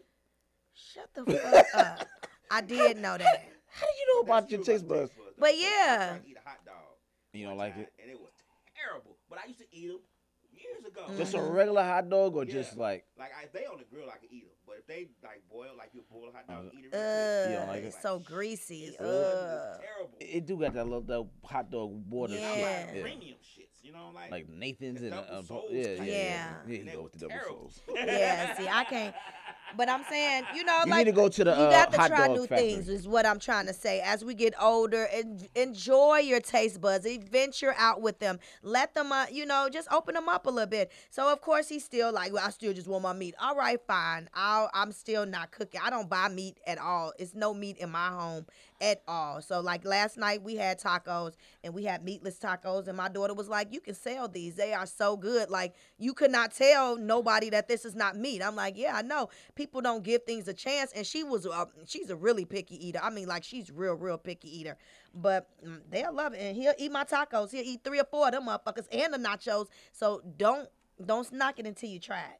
[0.73, 2.07] Shut the fuck up.
[2.51, 3.45] I did know that.
[3.67, 5.11] How did you know about That's your true taste buds?
[5.37, 6.07] But I yeah.
[6.07, 6.75] tried to eat a hot dog.
[7.33, 7.93] You don't like it?
[8.01, 8.31] And it was
[8.75, 9.17] terrible.
[9.29, 9.99] But I used to eat them
[10.95, 11.17] years ago.
[11.17, 11.45] Just Mm-hmm.
[11.47, 14.17] a regular hot dog, or just like Like I, if they on the grill, I
[14.17, 14.55] can eat them.
[14.65, 16.93] But if they like boil, like you boil a hot dog, Uh, eat it.
[16.93, 17.85] Uh, You don't like it?
[17.87, 18.85] it's so greasy.
[18.85, 19.77] It's, Uh.
[19.77, 20.17] it's terrible.
[20.19, 22.53] it do got that little that hot dog water Yeah.
[22.53, 22.95] shit.
[22.95, 23.01] Yeah.
[23.01, 26.03] Premium shits, you know, like, Like Nathan's The and uh, double souls yeah, type yeah,
[26.05, 26.13] Yeah.
[26.13, 26.53] yeah.
[26.67, 27.81] Yeah, you They go with the double souls.
[27.95, 29.15] yeah, see, I can't.
[29.77, 31.91] But I'm saying, you know, You like need to go to the you uh, got
[31.91, 32.57] to try new factory.
[32.73, 32.89] things.
[32.89, 34.01] Is what I'm trying to say.
[34.01, 37.07] As we get older, en- enjoy your taste buds.
[37.31, 38.39] Venture out with them.
[38.63, 40.91] Let them, uh, you know, just open them up a little bit.
[41.09, 43.35] So of course he's still like, well, I still just want my meat.
[43.41, 44.29] All right, fine.
[44.33, 45.81] I'll, I'm still not cooking.
[45.83, 47.13] I don't buy meat at all.
[47.19, 48.45] It's no meat in my home
[48.81, 49.41] at all.
[49.41, 53.33] So like last night we had tacos and we had meatless tacos, and my daughter
[53.33, 54.55] was like, you can sell these.
[54.55, 55.49] They are so good.
[55.49, 58.41] Like you could not tell nobody that this is not meat.
[58.41, 59.29] I'm like, yeah, I know.
[59.59, 63.01] People don't give things a chance, and she was, uh, she's a really picky eater.
[63.03, 64.77] I mean, like she's real, real picky eater.
[65.13, 67.51] But mm, they'll love it, and he'll eat my tacos.
[67.51, 69.67] He'll eat three or four of them motherfuckers and the nachos.
[69.91, 70.69] So don't
[71.05, 72.39] don't knock it until you try it.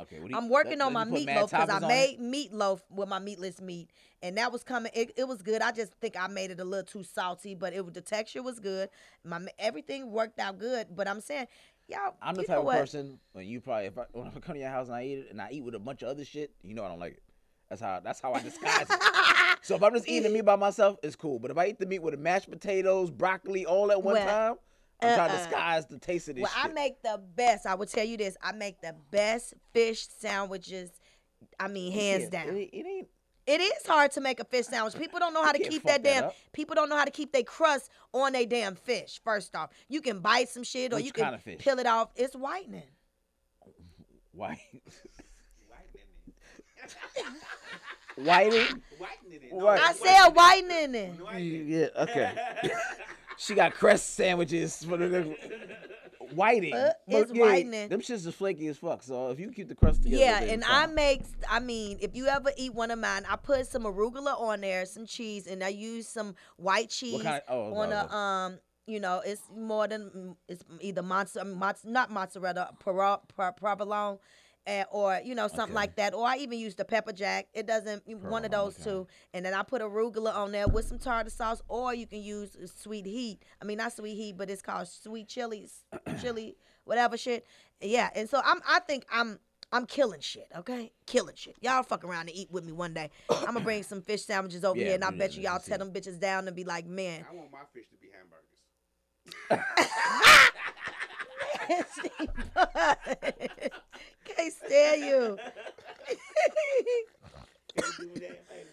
[0.00, 1.88] Okay, what do you, I'm working let- on my meatloaf because I on it?
[1.88, 3.90] made meatloaf with my meatless meat,
[4.22, 4.92] and that was coming.
[4.94, 5.60] It, it was good.
[5.60, 8.42] I just think I made it a little too salty, but it was the texture
[8.42, 8.88] was good.
[9.22, 10.88] My everything worked out good.
[10.96, 11.46] But I'm saying,
[11.88, 12.78] y'all, I'm the type of what?
[12.78, 15.18] person when you probably if I when I come to your house and I eat
[15.18, 17.12] it and I eat with a bunch of other shit, you know I don't like
[17.14, 17.22] it.
[17.68, 18.98] That's how that's how I disguise it.
[19.62, 21.38] So if I'm just eating the meat by myself, it's cool.
[21.38, 24.26] But if I eat the meat with the mashed potatoes, broccoli, all at one Well,
[24.26, 24.56] time,
[25.02, 25.38] I'm trying to Uh-uh.
[25.48, 27.66] disguise the taste of this Well, I make the best.
[27.66, 28.36] I will tell you this.
[28.42, 30.90] I make the best fish sandwiches.
[31.58, 32.56] I mean, hands Yeah, down.
[32.56, 33.08] It, it ain't.
[33.46, 34.98] It is hard to make a fish sandwich.
[34.98, 36.24] People don't know how to keep that that damn.
[36.24, 36.34] up.
[36.52, 39.20] people don't know how to keep their crust on their damn fish.
[39.22, 41.58] First off, you can bite some shit or Which you can kind of fish?
[41.58, 42.10] peel it off.
[42.16, 42.82] It's whitening.
[44.32, 44.58] White.
[48.16, 49.50] Whitening Whitening it.
[49.52, 49.80] Right.
[49.80, 51.66] I said whitening it.
[51.66, 52.02] Yeah.
[52.02, 52.32] Okay.
[53.36, 55.36] she got crust sandwiches for the
[56.34, 56.74] whiting.
[56.74, 57.88] Uh, it's yeah, whitening.
[57.88, 59.02] Them shits is flaky as fuck.
[59.02, 60.64] So if you keep the crust together, Yeah, and.
[60.64, 61.22] I make.
[61.50, 64.84] I mean, if you ever eat one of mine, I put some arugula on there,
[64.86, 68.58] some cheese, and I use some white cheese kind of- oh, on no, a um.
[68.88, 74.18] You know, it's more than it's either mozzarella, not mozzarella, pro- pro- provolone,
[74.66, 75.72] eh, or you know something Okay.
[75.74, 76.14] like that.
[76.14, 77.46] Or I even use the pepper jack.
[77.54, 78.84] It doesn't one of those okay.
[78.90, 81.62] two, and then I put arugula on there with some tartar sauce.
[81.68, 83.40] Or you can use sweet heat.
[83.60, 85.84] I mean, not sweet heat, but it's called sweet chilies,
[86.20, 87.46] chili, whatever shit.
[87.80, 88.60] Yeah, and so I'm.
[88.68, 89.38] I think I'm.
[89.72, 90.92] I'm killing shit, okay?
[91.06, 91.56] Killing shit.
[91.60, 93.10] Y'all fuck around and eat with me one day.
[93.30, 95.56] I'm gonna bring some fish sandwiches over Yeah, here, and I do bet you y'all
[95.56, 98.08] me tear them bitches down and be like, man, I want my fish to be
[98.14, 99.50] hamburgers.
[104.36, 105.38] can't stand you.
[107.76, 108.66] Can you do that, baby?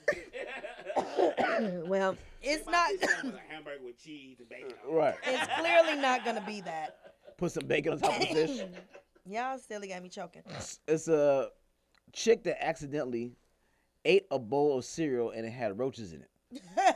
[1.87, 2.91] well, it's not.
[2.93, 3.07] a
[3.49, 4.73] hamburger with cheese and bacon.
[4.89, 5.15] right.
[5.25, 6.97] It's clearly not gonna be that.
[7.37, 8.61] Put some bacon on top of the fish.
[9.25, 10.41] Y'all silly got me choking.
[10.87, 11.49] It's a
[12.11, 13.31] chick that accidentally
[14.05, 16.29] ate a bowl of cereal and it had roaches in it.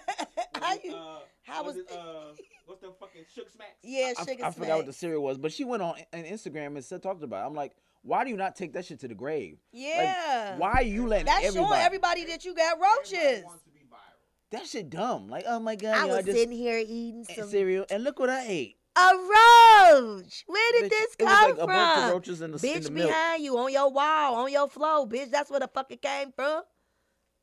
[0.62, 0.94] How you?
[0.94, 1.92] Uh, How was was- it?
[1.92, 2.34] Uh,
[2.66, 3.78] what's the fucking sugar smacks?
[3.82, 6.76] Yeah, I, sugar I forgot what the cereal was, but she went on on Instagram
[6.76, 7.44] and said talked about.
[7.44, 7.48] it.
[7.48, 7.74] I'm like,
[8.08, 9.58] why do you not take that shit to the grave?
[9.74, 10.58] Like, Yeah.
[10.58, 11.68] why are you letting That's everybody?
[11.74, 13.44] showing everybody that you got roaches.
[13.44, 14.52] wants to be viral.
[14.52, 15.28] that shit dumb.
[15.28, 18.18] Like, oh my god, I yo, was just sitting here eating some cereal and look
[18.20, 18.78] what I ate.
[18.96, 20.44] a roach.
[20.48, 21.68] Where did Bitch, this it was come like a from?
[21.68, 23.10] bunch of roaches in the- in the milk.
[23.10, 25.30] behind you on your wall, on your floor, bitch.
[25.30, 26.64] That's where the fuck it came from.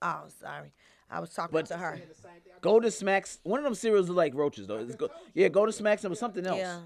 [0.03, 0.73] Oh, sorry.
[1.11, 2.01] I was talking But- to her.
[2.09, 3.39] The same Golden Smacks.
[3.45, 4.79] One of them cereals are like roaches though.
[4.79, 6.59] It's go- yeah, Golden Smacks and something else.
[6.59, 6.81] Yeah.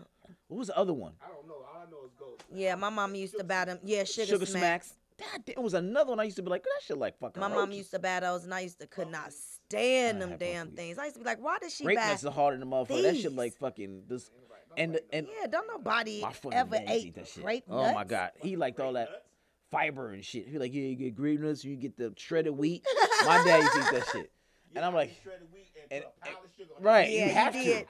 [0.49, 1.15] What was the other one?
[1.23, 1.55] I don't know.
[1.55, 2.38] All I know is gold.
[2.53, 3.79] Yeah, my mom used to buy them.
[3.85, 4.89] Yeah, sugar, Sugar smacks.
[4.89, 4.95] Smacks.
[5.19, 7.41] God it was another one I used to be like, that shit like fucking.
[7.41, 10.37] My mom used to buy those, and I used to could not stand I them
[10.39, 10.99] damn both things.
[10.99, 12.09] I used to be like, why does she Grape buy?
[12.09, 13.03] nuts are harder than motherfucker.
[13.03, 14.31] That shit like fucking this.
[14.77, 16.23] And and Yeah, don't nobody
[16.53, 17.43] ever man used to ate eat that shit.
[17.43, 19.09] grape oh my god, he liked all that
[19.73, 20.47] fiber and shit.
[20.47, 22.87] He like, yeah, you get grape nuts, you get the shredded wheat.
[23.27, 24.31] my dad used to eat that shit,
[24.77, 25.49] and I'm like, shredded
[25.91, 27.85] and, and- put a pile of sugar on right, Yeah, you have you to.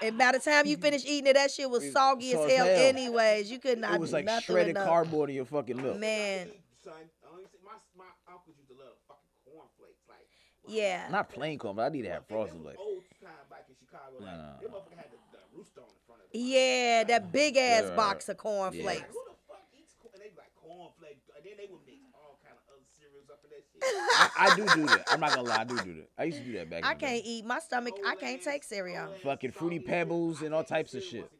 [0.00, 0.08] Did.
[0.08, 0.82] And by the time you mm-hmm.
[0.82, 2.86] finish eating it, that shit was soggy so as as hell, hell.
[2.86, 3.50] anyways.
[3.50, 4.86] You could not It was do like nothing shredded enough.
[4.86, 5.98] cardboard in your fucking milk.
[5.98, 6.48] Man,
[6.84, 10.02] Son, I don't see- my my uncles used to love fucking cornflakes.
[10.08, 10.28] Like
[10.66, 11.08] yeah.
[11.10, 12.78] Not plain corn, but I need to have and them frosted was like.
[12.78, 14.18] old time back in Chicago.
[14.20, 16.38] Like No, no, motherfucker had the, the rooster on the front of it.
[16.38, 18.34] Yeah, that big ass Right, box right.
[18.34, 18.84] of cornflakes.
[18.86, 20.14] Like, who the fuck eats corn?
[20.14, 21.26] And they be like cornflakes.
[21.34, 23.37] And then they would mix all kind of other cereals up in that shit.
[23.82, 25.04] I, I do do that.
[25.10, 26.08] I'm not gonna lie, I do do that.
[26.18, 26.84] I used to do that back.
[26.84, 27.44] I in can't eat.
[27.44, 29.08] My stomach, I can't take cereal.
[29.22, 31.30] Fucking Fruity Pebbles and all types of shit.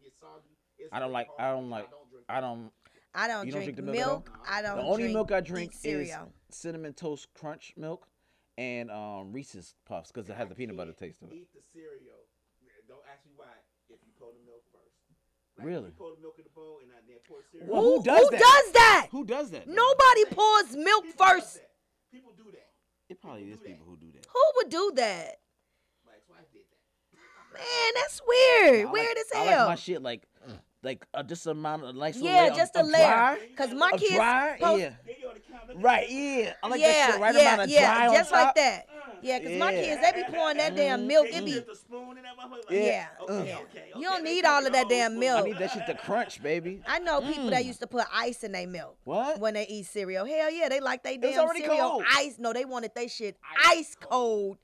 [0.92, 1.28] I don't like.
[1.38, 1.88] I don't like.
[2.28, 2.70] I don't.
[3.14, 4.30] I don't You don't drink, drink the milk milk.
[4.46, 4.76] at I don't.
[4.76, 6.32] The only drink, milk I drink is cereal.
[6.50, 8.06] cinnamon toast crunch milk
[8.56, 11.32] and um, Reese's puffs because it has the peanut butter taste to it.
[11.32, 12.14] Eat the cereal.
[12.86, 13.46] Don't ask me why.
[13.88, 15.64] If you pour the milk first.
[15.66, 15.86] Really?
[15.86, 17.68] You pour the milk in the bowl and then pour cereal.
[17.72, 18.40] Well, who, who does who that?
[18.40, 19.06] does that?
[19.10, 19.66] Who does that?
[19.66, 21.60] Nobody pours milk first.
[22.10, 22.16] That.
[22.16, 22.68] People do that.
[23.08, 24.26] It probably is people who do that.
[24.32, 25.36] Who would do that?
[26.04, 27.58] My ex-wife did that.
[27.58, 28.86] Man, that's weird.
[28.88, 29.68] I Weird like, as I like hell.
[29.68, 30.27] my shit like,
[30.82, 32.14] like uh, just a amount of nice.
[32.16, 33.06] little yeah, layer just of, a layer.
[33.06, 34.90] Dry, Cause my of kids dry, post- yeah.
[35.04, 35.74] Then you on the counter.
[35.74, 36.52] look Right, yeah.
[36.62, 37.20] I like yeah, that shit.
[37.20, 38.54] Right yeah, amount of yeah, dry on just like top.
[38.56, 38.86] that.
[39.20, 41.26] Yeah, cause my kids they be pouring that damn milk.
[41.30, 42.70] They It be dip the spoon in that motherfucker.
[42.70, 43.06] Like, yeah.
[43.22, 43.92] Okay, okay, okay.
[43.96, 45.20] You don't need all of that whole damn spoon.
[45.20, 45.40] milk.
[45.40, 46.82] I need that shit to crunch, baby.
[46.86, 47.66] I know people that Mm.
[47.66, 49.40] used to put ice in their milk What?
[49.40, 50.24] when they eat cereal.
[50.24, 52.04] Hell yeah, they like they was damn already cereal cold.
[52.14, 52.36] ice.
[52.38, 54.58] No, they wanted they shit ice cold.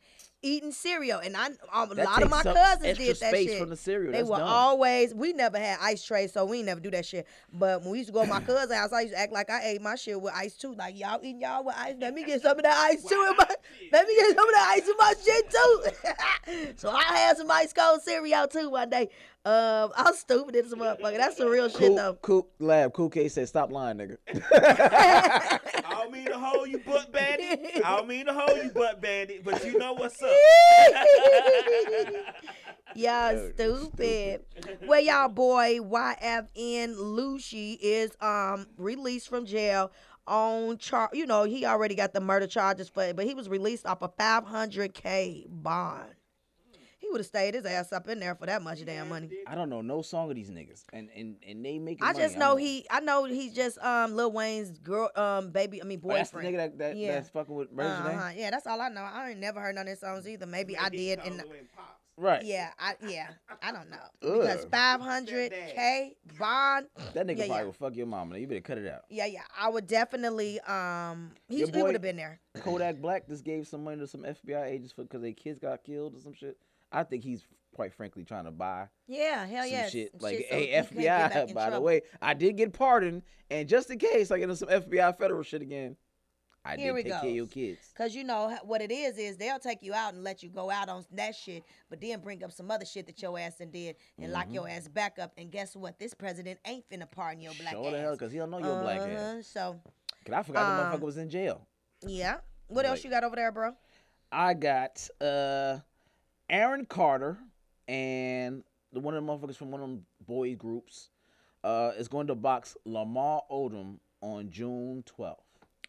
[0.47, 3.61] Eating cereal, and I um, a lot of my cousins did that space shit.
[3.61, 4.13] from the cereal.
[4.13, 4.47] They That's were dumb.
[4.49, 5.15] always.
[5.15, 7.27] We never had ice trays, so we never do that shit.
[7.51, 9.49] But when we used to go to my cousin's house, I used to act like
[9.49, 10.75] I ate my shit with ice too.
[10.75, 11.95] Like y'all eating y'all with ice.
[11.99, 13.27] Let me get some of that ice too.
[13.31, 13.47] In my,
[13.93, 16.73] let me get some of that ice in my shit too.
[16.77, 19.09] so I had some ice cold cereal too one day.
[19.47, 21.17] Um, I was stupid as a motherfucker.
[21.19, 22.15] That's the real shit Cool, though.
[22.23, 22.93] cool lab.
[22.95, 24.17] Cool K said, "Stop lying, nigga."
[24.55, 25.59] I
[25.91, 27.85] don't mean to hold you butt bandit.
[27.85, 30.31] I don't mean to hold you butt bandit, but you know what's up.
[32.97, 34.43] Y'all stupid.
[34.87, 39.91] Well, y'all boy YFN Lucci is um released from jail
[40.29, 41.11] on char.
[41.13, 44.01] You know he already got the murder charges for it, but he was released off
[44.03, 46.11] a 500k bond.
[47.15, 49.31] He would have stayed his ass up in there for that much damn money.
[49.47, 52.03] I don't know no song of these niggas, and and and they make.
[52.03, 52.85] I just know he.
[52.91, 55.81] I know he's just um Lil Wayne's girl, um baby.
[55.81, 57.13] I mean Oh, that's the nigga that, that Yeah.
[57.13, 58.31] that's fucking with Mary uh-huh.
[58.35, 59.03] Yeah, that's all I know.
[59.03, 60.45] I ain't never heard none of his songs either.
[60.45, 61.21] Maybe I did.
[61.25, 61.41] And
[62.17, 62.45] Right.
[62.45, 63.29] yeah, I yeah,
[63.63, 63.97] I don't know
[64.29, 64.41] Ugh.
[64.41, 66.87] because five hundred k bond.
[67.13, 67.63] That nigga Yeah, probably yeah.
[67.65, 68.39] will fuck your mama.
[68.39, 69.03] You better cut it out.
[69.09, 69.43] Yeah, yeah.
[69.57, 70.59] I would definitely.
[70.63, 72.41] Um, he, Your he boy- would have been there.
[72.61, 75.85] Kodak Black just gave some money to some FBI agents for because their kids got
[75.85, 76.57] killed or some shit.
[76.95, 79.89] I think he's quite frankly trying to buy Yeah, hell yeah.
[79.89, 80.11] shit.
[80.23, 82.73] Like, shit so hey, he can't get back FBI, by the way, I did get
[82.73, 85.97] pardoned, and just in case I get into some FBI federal shit again,
[86.67, 87.93] I Here did take care of your kids.
[87.95, 90.71] Cause you know what it is is they'll take you out and let you go
[90.71, 93.71] out on that shit, but then bring up some other shit that your ass done
[93.71, 95.33] did and lock your ass back up.
[95.37, 95.99] And guess what?
[95.99, 97.93] This president ain't finna pardon your black Sure ass.
[97.93, 99.07] the hell, because he don't know your black ass.
[99.09, 99.81] Uh-huh, So
[100.21, 101.67] Because I forgot the Um, motherfucker was in jail.
[102.07, 102.39] yeah.
[102.69, 103.73] What else you got over there, bro?
[104.33, 105.81] I got uh
[106.55, 107.37] Aaron Carter
[107.89, 111.11] and the one of the motherfuckers from one of them boy groups
[111.65, 115.35] uh is going to box Lamar Odom on June 12th.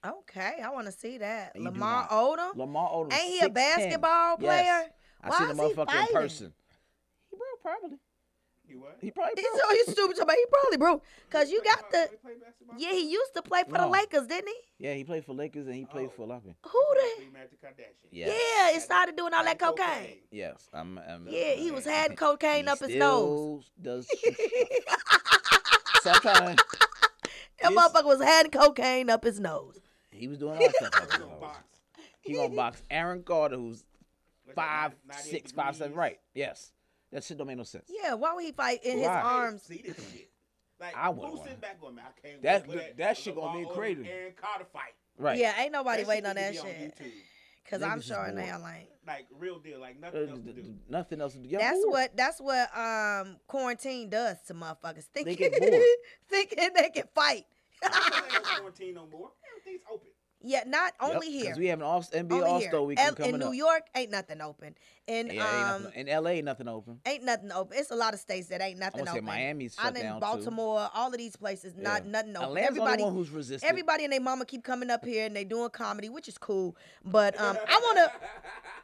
[0.03, 1.51] Okay, I want to see that.
[1.55, 2.07] You Lamar.
[2.09, 2.55] Odom.
[2.55, 3.13] Lamar Odom.
[3.13, 3.53] Ain't he a 6'10".
[3.53, 4.63] basketball Yes.
[4.63, 4.91] player?
[5.22, 6.53] I Why seen the motherfucker in person.
[7.30, 7.97] He broke probably.
[8.68, 8.97] You what?
[8.99, 9.61] He probably He's broke.
[9.61, 10.18] so he's stupid.
[10.26, 11.03] But he probably broke.
[11.30, 12.09] Cause you got the.
[12.78, 13.89] Yeah, he used to play for the No.
[13.89, 14.86] Lakers, didn't he?
[14.86, 16.13] Yeah, he played for Lakers and he played Oh.
[16.16, 16.70] for a lot of people.
[16.72, 17.24] Who the?
[17.24, 17.30] He
[17.66, 18.09] Kardashian.
[18.11, 18.28] Yeah.
[18.28, 20.18] Yeah, it started doing all that And cocaine.
[20.32, 20.68] Yes.
[20.74, 23.66] I'm, I'm Yeah, he was had cocaine he up his nose.
[23.80, 24.07] still Does
[26.01, 26.63] so I'm trying to,
[27.61, 29.80] That This- motherfucker was had cocaine up his nose.
[30.11, 30.93] he was doing all that stuff.
[30.95, 31.41] up He his gonna nose.
[31.41, 31.63] box.
[32.22, 33.84] He gonna box Aaron Carter, who's
[34.43, 35.91] What's that, five, 98 six, five, seven.
[35.91, 35.97] degrees?
[35.97, 36.20] Right.
[36.34, 36.72] Yes.
[37.16, 37.86] That shit don't make no sense.
[37.89, 39.22] Yeah, why would he fight in his Why?
[39.22, 39.63] arms?
[39.63, 40.30] See this shit.
[40.82, 41.43] Like, I wouldn't who's wanna.
[41.49, 44.03] sitting back going, man, I can't That- wait for that shit gonna be Lamar crazy.
[44.03, 44.93] Odom, Carter fight.
[45.18, 45.38] Right.
[45.39, 46.95] Yeah, ain't nobody That waiting shit on that to be shit.
[46.99, 47.11] YouTube.
[47.70, 48.47] Cause Niggas I'm is sure in bored.
[48.47, 48.89] hell ain't.
[49.07, 50.61] Like real deal, like Uh, nothing else to do.
[50.61, 51.49] d- nothing else to do.
[51.49, 51.91] Y'all That's bored.
[51.91, 55.05] what that's what um quarantine does to motherfuckers.
[55.13, 55.82] Thinking get bored.
[56.28, 57.45] thinking they can fight.
[57.82, 57.93] Ain't
[58.34, 59.32] no quarantine no more.
[59.57, 60.09] Everything's open.
[60.48, 61.50] Yeah, not Yep, only here.
[61.52, 62.62] 'cause we have an all, NBA All.
[62.62, 63.54] Star weekend L- in New up.
[63.56, 64.76] York ain't nothing open.
[65.08, 67.00] In yeah, um in LA, ain't nothing open.
[67.06, 67.78] ain't nothing open.
[67.78, 69.26] It's a lot of states that ain't nothing say open.
[69.26, 70.20] Miami's I shut done down, too.
[70.22, 72.12] Baltimore, all of these places, not Yeah.
[72.12, 72.50] nothing open.
[72.50, 73.68] Atlanta's the everybody, one who's resisted.
[73.70, 76.76] everybody and their mama keep coming up here and they doing comedy, which is cool.
[77.04, 78.12] But um, I wanna,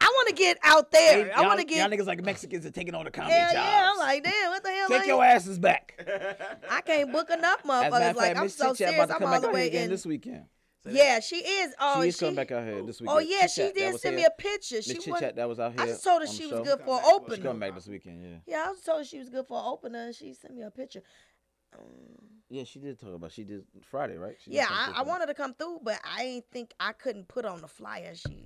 [0.00, 1.26] I wanna get out there.
[1.26, 1.78] Hey, I wanna get.
[1.78, 3.68] Y'all niggas like Mexicans are taking on the comedy yeah, jobs.
[3.68, 3.90] yeah.
[3.92, 4.88] I'm like, damn, what the hell?
[4.88, 5.94] Take I your asses back.
[6.70, 8.14] I can't book enough As a matter motherfuckers.
[8.16, 8.94] Like fact, I'm Miss so Chit Chat serious.
[8.96, 9.90] about to I'm come all the here way in.
[9.90, 10.44] this weekend.
[10.84, 11.74] Yeah, she is.
[11.78, 13.16] Oh, she is coming back out here this weekend.
[13.18, 14.76] Oh yeah, Chit she did was send me a picture.
[14.76, 15.16] Miss She Chit.
[15.18, 15.82] Chat that was out here.
[15.82, 16.60] I just told her on the she show.
[16.60, 18.22] was good for an Come back, She's coming back this weekend.
[18.22, 18.36] Yeah.
[18.46, 20.06] Yeah, I was told her she was good for an opener.
[20.06, 21.02] and She sent me a picture.
[21.78, 21.84] Um,
[22.48, 23.30] Yeah, she did talk about.
[23.32, 24.36] She did Friday, right?
[24.44, 27.44] She yeah, I, I wanted to come through, but I ain't think I couldn't put
[27.44, 28.14] on the flyer.
[28.14, 28.44] She,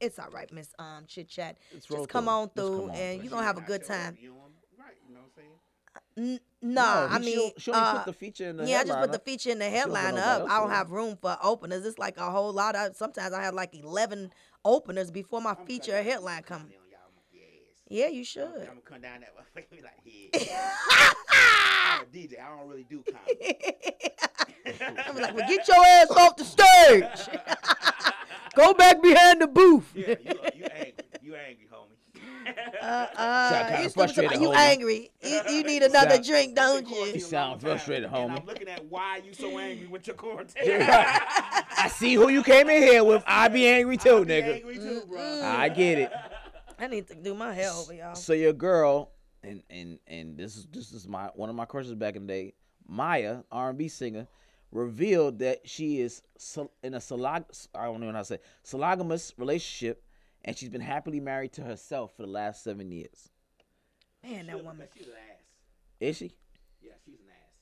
[0.00, 1.56] it's all right, Miss um Chit Chat.
[1.74, 3.24] It's Just come on through, come on and through.
[3.24, 4.18] you gonna have a good show up, time.
[4.20, 4.36] You know,
[4.78, 5.48] right, you know what I'm saying?
[6.18, 8.84] N- nah, No, I mean, she'll- only uh, put the feature in the yeah, I
[8.84, 10.50] just put the feature in the She headline up.
[10.50, 11.86] I don't have room for openers.
[11.86, 12.74] It's like a whole lot.
[12.74, 14.30] of Sometimes I have like eleven
[14.64, 16.58] openers before my I'm feature cutting down- headline I'm come.
[16.62, 17.42] cutting down y'all yes.
[17.88, 18.42] Yeah, you should.
[18.42, 19.66] I'm gonna come down that way.
[19.70, 20.72] be like, yeah.
[21.90, 22.40] I'm a DJ.
[22.42, 23.56] I don't really do comedy.
[25.06, 27.38] I'm like, well, get your ass off the stage.
[28.54, 29.90] Go back behind the booth.
[29.94, 30.94] yeah, you, you angry.
[31.22, 32.54] You angry, homie.
[32.82, 34.56] Uh, uh, kinda you, stupid you homie.
[34.56, 35.10] angry.
[35.28, 36.96] You, you need another Sound- drink, don't you?
[36.96, 38.40] You a sound long time, frustrated, And homie.
[38.40, 40.62] I'm looking at why you so angry with your quarantine.
[40.82, 43.22] I see who you came in here with.
[43.26, 44.54] I be angry too, I'll be nigga.
[44.56, 45.42] angry too, bro.
[45.44, 46.12] I get it.
[46.78, 48.14] I need to do my hair over, y'all.
[48.14, 49.10] So your girl,
[49.42, 52.32] and and and this is this is my one of my crushes back in the
[52.32, 52.54] day.
[52.90, 54.26] Mýa, R and B singer,
[54.72, 56.22] revealed that she is
[56.82, 60.02] in a solog I don't know how to say sologamous relationship,
[60.44, 63.30] and she's been happily married to herself for the last seven years.
[64.22, 64.86] Man, that woman.
[64.96, 65.42] She's an ass.
[66.00, 66.32] Is she?
[66.82, 67.54] Yeah, she's an ass.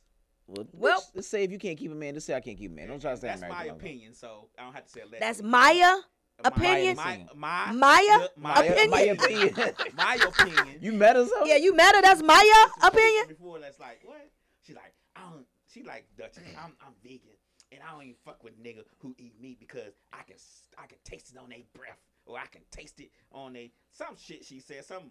[0.47, 2.59] Well, Well- let's, let's say if you can't keep a man, just say I can't
[2.59, 2.89] keep a man.
[2.89, 3.59] Don't try to say That's I'm married.
[3.59, 5.19] my to my opinion, so I don't have to say allegedly.
[5.21, 5.97] That's Maya
[6.45, 6.97] opinion.
[6.97, 8.91] Maya- My, my, Maya my, opinion?
[8.91, 9.55] My opinion.
[9.97, 10.79] my opinion.
[10.81, 11.45] you met her, so?
[11.47, 12.03] Yeah, you met her.
[12.03, 13.27] That's Maya opinion.
[13.29, 14.29] Before that's like what?
[14.63, 15.47] She's like I don't.
[15.73, 16.35] She like Dutch.
[16.63, 17.37] I'm I'm vegan
[17.73, 20.87] and I don't even fuck with nigga who eat meat because I can s- I
[20.87, 24.45] can taste it on their breath or I can taste it on they some shit.
[24.45, 25.11] She said some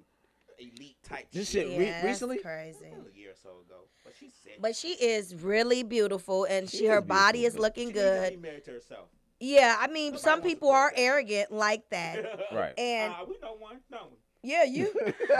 [0.59, 1.27] elite type.
[1.31, 1.67] This shit.
[1.67, 2.37] shit re- Yeah, that's recently?
[2.39, 2.85] crazy.
[2.85, 4.53] a year or so ago, but she said.
[4.61, 8.29] But she is really beautiful, and She she, her is body is looking she good.
[8.31, 9.07] Be married to herself.
[9.39, 10.99] Yeah, I mean, Nobody some people are that.
[10.99, 12.25] arrogant like that.
[12.53, 12.77] Right.
[12.79, 14.17] And uh, we know one, don't we?
[14.51, 14.93] yeah, you.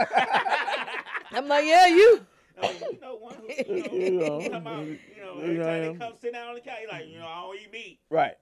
[1.32, 2.26] I'm like, yeah, you.
[2.62, 5.56] I mean, you know, one who, you You know, know, come out, you know, every
[5.58, 7.72] time they come sit down on the couch, you like, you know, I don't eat
[7.72, 7.98] meat.
[8.10, 8.34] Right.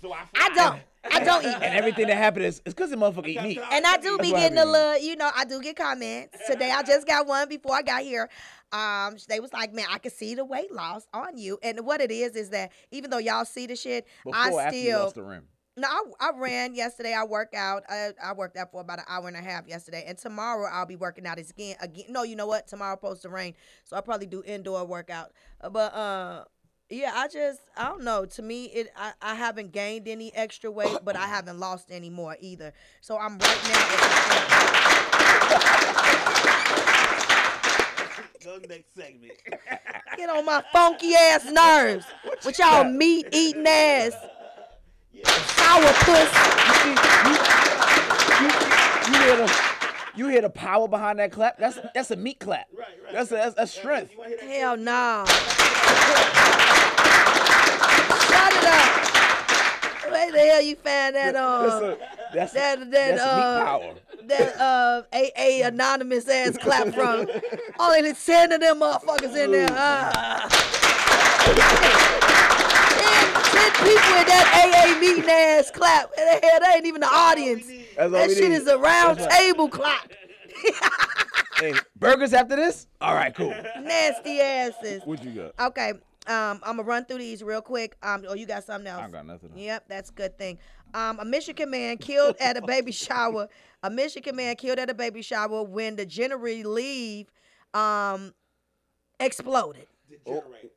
[0.00, 0.80] So I I don't.
[1.08, 1.54] I don't eat.
[1.54, 3.60] And everything that happened is it's because the motherfucker eat meat.
[3.70, 6.36] And I do That's be what getting a little, you know, I do get comments.
[6.48, 8.28] Today I just got one before I got here.
[8.72, 11.58] Um, they was like, man, I can see the weight loss on you.
[11.62, 14.76] And what it is is that even though y'all see the shit, Before, I after
[14.76, 15.44] you still lost the rim.
[15.76, 17.14] no, I, I ran yesterday.
[17.14, 17.84] I worked out.
[17.88, 20.86] I, I worked out for about an hour and a half yesterday, and tomorrow I'll
[20.86, 21.76] be working out again.
[21.80, 22.66] Again, no, you know what?
[22.66, 25.30] Tomorrow supposed to rain, so I'll probably do indoor workout.
[25.60, 26.44] Uh, But uh,
[26.88, 28.26] yeah, I just I don't know.
[28.26, 32.10] To me, it I, I haven't gained any extra weight, but I haven't lost any
[32.10, 32.72] more either.
[33.00, 34.76] So I'm right now.
[38.44, 39.32] Go next segment.
[40.16, 42.06] Get on my funky ass nerves
[42.44, 44.12] with y'all meat eating ass,
[45.24, 46.30] sour puss.
[49.08, 49.52] You hear the
[50.14, 51.58] you hear the power behind that clap?
[51.58, 52.68] That's that's a meat clap.
[52.72, 53.12] Right, right.
[53.12, 54.12] That's a, that's, that's strength.
[54.12, 54.48] You wanna hear that?
[54.48, 55.24] Hell no.
[58.28, 60.12] Shut it up.
[60.32, 61.98] Where the hell you find that That's a,
[62.34, 63.94] that's, that that that's uh power.
[64.24, 67.26] that uh AA anonymous ass clap from?
[67.78, 69.68] Only ten of them motherfuckers in there.
[69.70, 70.48] Ah.
[72.96, 74.46] ten, ten people in that
[74.94, 76.10] AA meeting ass clap.
[76.18, 77.66] And hell, that ain't even the audience.
[77.98, 78.52] All That shit need.
[78.56, 80.10] is a round table clap.
[81.58, 82.86] Hey, burgers after this?
[83.00, 83.54] All right, cool.
[83.80, 85.02] Nasty asses.
[85.04, 85.68] What you got?
[85.68, 85.94] Okay.
[86.28, 87.96] Um, I'm gonna run through these real quick.
[88.02, 89.02] Um, oh, you got something else?
[89.04, 89.50] I got nothing.
[89.50, 89.58] else.
[89.60, 90.58] Yep, that's a good thing.
[90.94, 93.48] Um, a Michigan man killed at a baby shower.
[93.82, 97.26] A Michigan man killed at a baby shower when the gender relief
[97.74, 98.32] um
[99.20, 99.86] exploded.
[100.08, 100.68] The generator.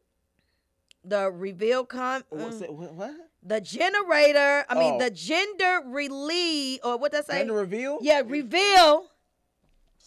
[1.05, 2.73] The reveal com What's mm, it?
[2.73, 2.93] What?
[2.93, 3.11] what?
[3.41, 4.65] the generator.
[4.69, 4.99] I mean Oh.
[4.99, 7.39] the gender relief or what that say?
[7.39, 7.99] Gender reveal?
[8.01, 9.05] yeah, reveal.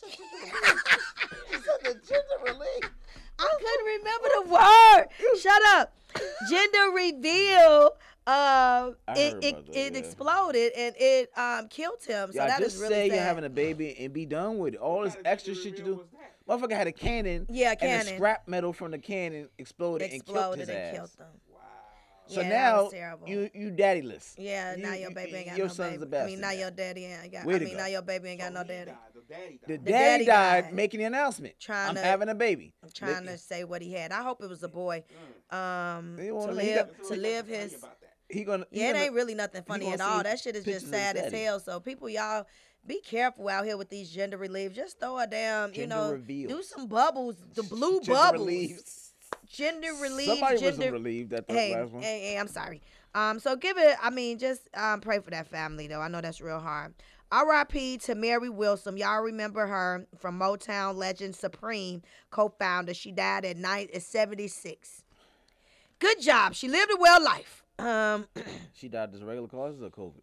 [2.44, 2.52] I
[3.58, 5.38] couldn't remember the word.
[5.40, 5.92] Shut up.
[6.50, 7.90] Gender reveal.
[8.24, 9.98] Uh, it it, that, it yeah.
[9.98, 12.30] exploded and it um killed him.
[12.32, 13.14] So Y'all that is just really say sad.
[13.16, 14.80] you're having a baby and be done with it.
[14.80, 16.04] All this extra shit you do.
[16.48, 17.46] Motherfucker had a cannon.
[17.50, 18.06] Yeah, And cannon.
[18.06, 20.94] the scrap metal from the cannon exploded, and killed exploded his and ass.
[20.94, 21.26] killed them.
[22.32, 23.28] So Yeah, that was now terrible.
[23.28, 24.34] you you daddyless.
[24.38, 26.00] Yeah, You- now your you- baby ain't got your no son's baby.
[26.00, 26.22] the best.
[26.22, 27.44] I mean, now your daddy ain't got.
[27.44, 27.76] Way I mean, go.
[27.76, 28.90] now your baby ain't got no So he daddy.
[28.90, 29.84] died, The daddy The died.
[29.86, 30.74] The daddy, daddy died, died.
[30.74, 31.54] making the announcement.
[31.60, 32.74] Trying I'm to- having a baby.
[32.82, 34.12] I'm trying to say what he had.
[34.12, 35.04] I hope it was a boy.
[35.50, 37.76] Um, He to wanna- he live got- to live his.
[38.28, 38.66] He gonna.
[38.70, 40.22] he Yeah, it gonna- ain't really nothing funny at all.
[40.22, 41.60] That shit is just sad as hell.
[41.60, 42.46] So people, y'all,
[42.86, 44.72] be careful out here with these gender relief.
[44.72, 46.50] Just throw a damn, you know, reveals.
[46.52, 48.46] do some bubbles, the blue Gender bubbles.
[48.46, 48.80] relief.
[49.52, 50.26] Gender relief.
[50.26, 50.70] Somebody gender.
[50.76, 52.02] wasn't relieved at the hey, last one.
[52.02, 52.80] hey, hey, I'm sorry.
[53.14, 53.96] Um, so give it.
[54.02, 56.00] I mean, just um, pray for that family though.
[56.00, 56.94] I know that's real hard.
[57.30, 57.98] R.I.P.
[57.98, 58.96] to Mary Wilson.
[58.98, 62.92] Y'all remember her from Motown legend Supreme co-founder.
[62.92, 65.02] She died at night at 76.
[65.98, 66.54] Good job.
[66.54, 67.62] She lived a well life.
[67.78, 68.26] Um,
[68.74, 70.20] She died just regular causes or COVID?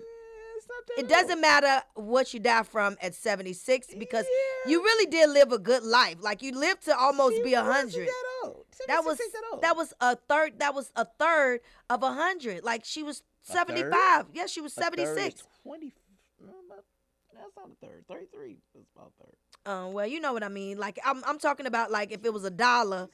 [0.98, 4.26] it doesn't matter what you die from at 76 because
[4.66, 6.16] you really did live a good life.
[6.20, 8.06] Like you lived to almost She be a 100.
[8.06, 8.12] That,
[8.44, 8.64] old.
[8.86, 9.62] That was that, old.
[9.62, 10.58] that was a third.
[10.60, 11.60] That was a third
[11.90, 12.64] of a hundred.
[12.64, 13.92] Like she was A seventy third?
[13.92, 14.26] five.
[14.32, 15.42] Yeah, she was A third is.
[15.62, 15.92] Twenty.
[16.40, 18.04] That's not a third.
[18.08, 19.34] Thirty-three is about a third.
[19.66, 20.78] Uh, well, you know what I mean.
[20.78, 23.08] Like I'm, I'm talking about like if it was a dollar.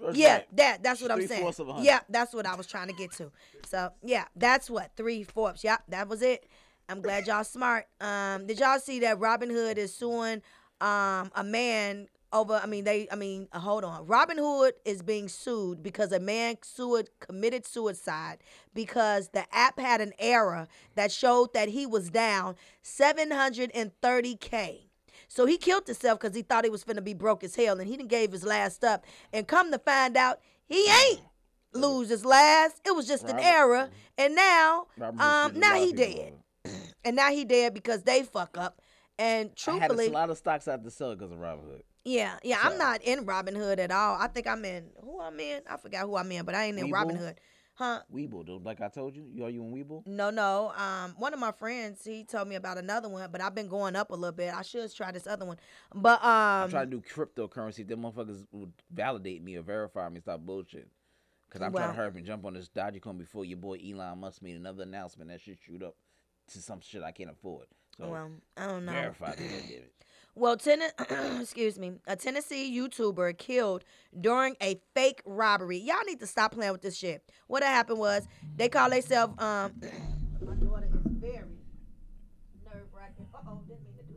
[0.00, 0.56] That's Yeah, right.
[0.56, 1.28] that that's what I'm saying.
[1.28, 1.86] Three-fourths of a hundred.
[1.86, 3.30] Yeah, that's what I was trying to get to.
[3.66, 5.62] So yeah, that's what three fourths.
[5.64, 6.46] Yeah, that was it.
[6.88, 7.86] I'm glad y'all smart.
[8.00, 10.42] Um, did y'all see that Robinhood is suing
[10.80, 12.60] um a man over?
[12.62, 13.06] I mean they.
[13.12, 14.04] I mean uh, hold on.
[14.06, 18.38] Robinhood is being sued because a man sued committed suicide
[18.74, 20.66] because the app had an error
[20.96, 24.80] that showed that he was down 730k.
[25.34, 27.88] So he killed himself because he thought he was finna be broke as hell, and
[27.88, 29.06] he didn't gave his last up.
[29.32, 31.22] And come to find out, he ain't
[31.72, 32.82] lose his last.
[32.84, 36.34] It was just an Robert- error, and now, um, now he dead,
[37.04, 38.82] and now he dead because they fuck up.
[39.18, 41.80] And I had truthfully, a lot of stocks I had to sell because of Robinhood.
[42.04, 44.18] yeah, yeah, I'm not in Robinhood at all.
[44.20, 45.62] I think I'm in who I'm in.
[45.66, 47.36] I forgot who I'm in, but I ain't in Robinhood,
[47.82, 48.00] huh?
[48.12, 48.64] Webull, dude.
[48.64, 50.06] Like I told you, you are you in Webull?
[50.06, 50.72] No, no.
[50.76, 53.96] Um, one of my friends he told me about another one, but I've been going
[53.96, 54.54] up a little bit.
[54.54, 55.58] I should try this other one,
[55.94, 57.86] but um, I'm trying to do cryptocurrency.
[57.86, 60.20] Them motherfuckers would validate me or verify me.
[60.20, 60.88] Stop bullshit.
[61.50, 64.20] Cause I'm trying to hurry up and jump on this Dogecoin before your boy Elon
[64.20, 65.96] Musk made another announcement that should shoot up
[66.50, 67.66] to some shit I can't afford.
[67.98, 68.92] So well, I don't know.
[68.92, 70.01] verify me, goddammit.
[70.34, 70.82] Well, ten-
[71.40, 73.84] excuse me, a Tennessee YouTuber killed
[74.18, 75.78] during a fake robbery.
[75.78, 77.22] Y'all need to stop playing with this shit.
[77.48, 78.26] What happened was
[78.56, 79.72] they call themselves um.
[80.44, 81.44] My daughter is very
[82.64, 84.14] nerve wracking oh, didn't mean to do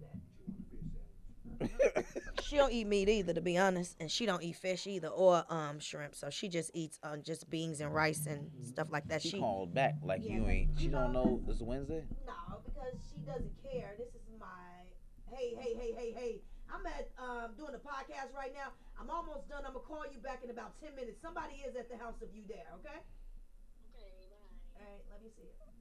[1.93, 2.05] that.
[2.43, 5.43] she don't eat meat either, to be honest, and she don't eat fish either or
[5.49, 6.15] um shrimp.
[6.15, 9.21] So she just eats um just beans and rice and stuff like that.
[9.21, 10.69] She, She called back like Yeah, you ain't.
[10.77, 12.03] She you don't know- know it's Wednesday.
[12.25, 12.33] no,
[12.65, 13.95] because she doesn't care.
[13.97, 14.21] This is
[15.35, 16.33] hey hey hey hey hey.
[16.71, 18.71] I'm at um doing the podcast right now.
[18.97, 19.67] I'm almost done.
[19.67, 21.19] I'm gonna call you back in about ten minutes.
[21.21, 22.71] Somebody is at the house of you there.
[22.79, 23.03] Okay.
[23.91, 24.15] Okay.
[24.31, 24.79] Bye.
[24.79, 25.03] All right.
[25.11, 25.74] Let me see it.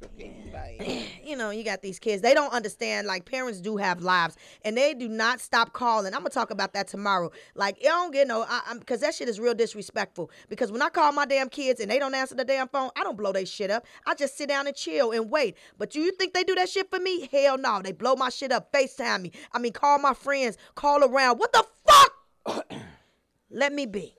[1.24, 2.22] you know, you got these kids.
[2.22, 3.06] They don't understand.
[3.06, 6.14] Like parents do have lives, and they do not stop calling.
[6.14, 7.30] I'm gonna talk about that tomorrow.
[7.54, 10.30] Like it don't get no, I, I'm because that shit is real disrespectful.
[10.48, 13.04] Because when I call my damn kids and they don't answer the damn phone, I
[13.04, 13.86] don't blow they shit up.
[14.06, 15.56] I just sit down and chill and wait.
[15.78, 17.28] But do you think they do that shit for me?
[17.30, 17.80] Hell no.
[17.82, 18.72] They blow my shit up.
[18.72, 19.32] Facetime me.
[19.52, 20.56] I mean, call my friends.
[20.74, 21.38] Call around.
[21.38, 22.72] What the fuck?
[23.50, 24.14] Let me be.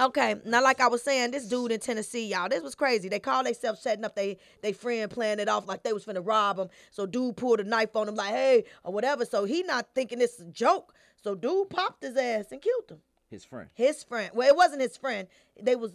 [0.00, 3.10] Okay, now like I was saying, this dude in Tennessee, y'all, this was crazy.
[3.10, 6.26] They called themselves setting up they they friend playing it off like they was finna
[6.26, 6.68] rob him.
[6.90, 9.26] So dude pulled a knife on him like, hey, or whatever.
[9.26, 10.94] So he not thinking it's a joke.
[11.22, 12.98] So dude popped his ass and killed him.
[13.28, 13.68] His friend.
[13.74, 14.30] His friend.
[14.34, 15.28] Well, it wasn't his friend.
[15.60, 15.94] They was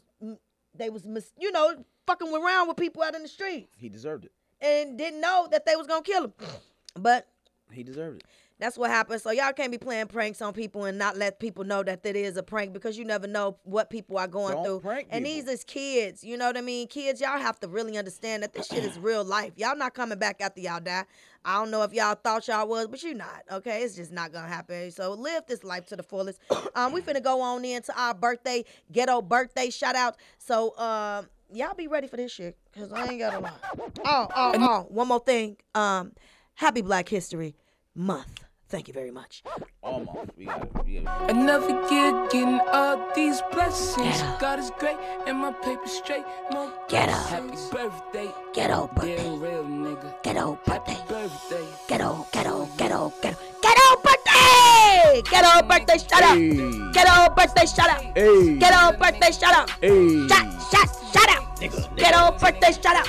[0.76, 4.26] they was mis- you know fucking around with people out in the streets He deserved
[4.26, 4.32] it.
[4.62, 6.34] and didn't know that they was gonna kill him.
[7.00, 7.28] But
[7.72, 8.26] He deserved it.
[8.60, 9.22] That's what happens.
[9.24, 12.16] So y'all can't be playing pranks on people and not let people know that it
[12.16, 14.80] is a prank because you never know what people are going Don't through.
[14.80, 15.42] prank and people.
[15.42, 16.24] these is kids.
[16.24, 16.88] You know what I mean?
[16.88, 19.54] Kids, y'all have to really understand that this shit is real life.
[19.58, 21.06] Y'all not coming back after y'all die.
[21.46, 23.44] I don't know if y'all thought y'all was, but you not.
[23.52, 24.90] Okay, it's just not gonna happen.
[24.92, 26.40] So live this life to the fullest.
[26.76, 30.16] Um, we finna go on into our birthday ghetto birthday shout out.
[30.38, 33.60] So um, y'all be ready for this shit because I ain't got a lot.
[34.06, 34.86] Oh, oh, oh.
[34.90, 35.58] One more thing.
[35.74, 36.12] Um,
[36.54, 37.56] happy Black History
[37.96, 38.47] Month.
[38.70, 39.44] Thank you very much.
[39.82, 40.32] Almost.
[40.38, 40.72] We got it.
[40.86, 41.36] We got it.
[41.38, 44.22] Another year getting all these blessings.
[44.42, 46.26] God is great and my paper straight.
[46.52, 47.14] More Ghetto.
[47.14, 48.30] Happy birthday.
[48.54, 49.16] Ghetto birthday.
[49.16, 50.22] Dear real nigga.
[50.22, 51.14] Ghetto Happy birthday.
[51.14, 51.66] birthday.
[51.88, 53.38] Ghetto, ghetto, ghetto, ghetto.
[53.62, 55.22] Ghetto birthday!
[55.32, 56.38] Ghetto birthday shout out.
[56.38, 56.92] Hey.
[56.92, 58.02] Ghetto birthday shout out.
[58.18, 58.58] Hey.
[58.58, 59.70] Ghetto birthday shout out.
[59.80, 60.28] Hey.
[60.28, 61.60] Shot, shot, shout out.
[61.96, 63.08] Ghetto birthday shout out.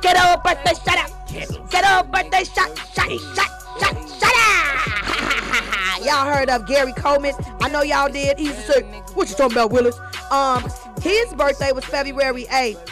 [0.00, 1.10] Ghetto birthday shout out.
[1.70, 3.50] Ghetto birthday shot, shot, shot,
[3.80, 4.61] shot, shot out.
[6.04, 7.34] Y'all heard of Gary Coleman?
[7.60, 8.38] I know y'all did.
[8.38, 8.82] He's to say,
[9.14, 9.98] "What you talking about, Willis?"
[10.30, 10.64] Um,
[11.00, 12.88] his birthday was February 8th.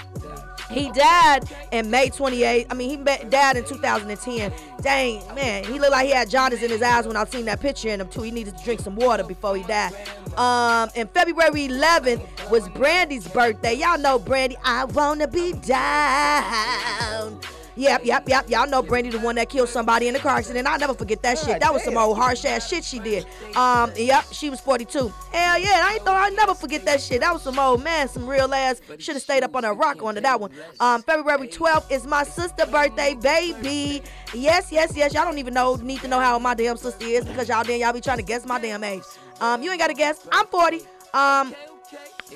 [0.71, 2.67] He died in May 28th.
[2.71, 4.53] I mean, he died in 2010.
[4.83, 7.61] Dang, man, he looked like he had jaundice in his eyes when I seen that
[7.61, 8.23] picture in him too.
[8.23, 9.93] He needed to drink some water before he died.
[10.37, 13.75] Um, and February 11th was Brandy's birthday.
[13.75, 14.57] Y'all know Brandy.
[14.65, 17.41] I wanna be down.
[17.77, 18.51] Yep, yep, yep.
[18.51, 20.67] Y'all know Brandy, the one that killed somebody in the car accident.
[20.67, 21.61] I'll never forget that shit.
[21.61, 23.27] That was some old harsh ass shit she did.
[23.57, 25.13] Um, yep, she was 42.
[25.33, 27.21] Hell yeah, I ain't thought I'd never forget that shit.
[27.21, 28.81] That was some old man, some real ass.
[28.99, 30.51] Should have stayed up on a rock under that one.
[30.81, 34.03] Um, February 12th is my sister birthday, baby.
[34.35, 35.15] Yes, yes, yes.
[35.15, 37.65] Y'all don't even know need to know how old my damn sister is because y'all
[37.65, 39.03] then y'all be trying to guess my damn age.
[39.41, 40.27] Um, you ain't gotta guess.
[40.31, 40.83] I'm 40.
[41.15, 41.55] Um,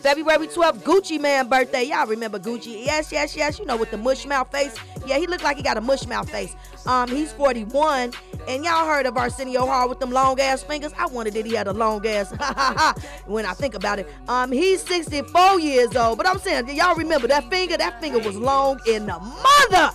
[0.03, 1.85] February 12th, Gucci Mane birthday.
[1.85, 2.85] Y'all remember Gucci?
[2.85, 3.59] Yes, yes, yes.
[3.59, 4.75] You know, with the mush mouth face.
[5.07, 6.55] Yeah, he looked like he got a mush mouth face.
[6.87, 8.13] Um, he's 41.
[8.47, 10.93] And y'all heard of Arsenio Hall with them long ass fingers?
[10.99, 12.31] I wondered that he had a long ass.
[13.27, 14.09] when I think about it.
[14.29, 16.19] Um, he's 64 years old.
[16.19, 17.77] But I'm saying, y'all remember that finger?
[17.77, 19.95] That finger was long in the mother.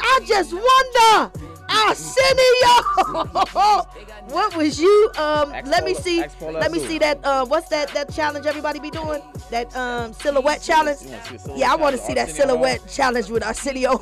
[0.00, 1.47] I just wonder.
[1.68, 3.12] Arsenio,
[4.28, 5.10] what was you?
[5.16, 6.24] Um, let me see.
[6.40, 7.20] Let me see that.
[7.24, 7.92] Uh, what's that?
[7.94, 9.20] That challenge everybody be doing?
[9.50, 10.98] That um silhouette challenge.
[11.02, 13.92] You wanna see a silhouette Yeah, I want to see that silhouette challenge with Arsenio.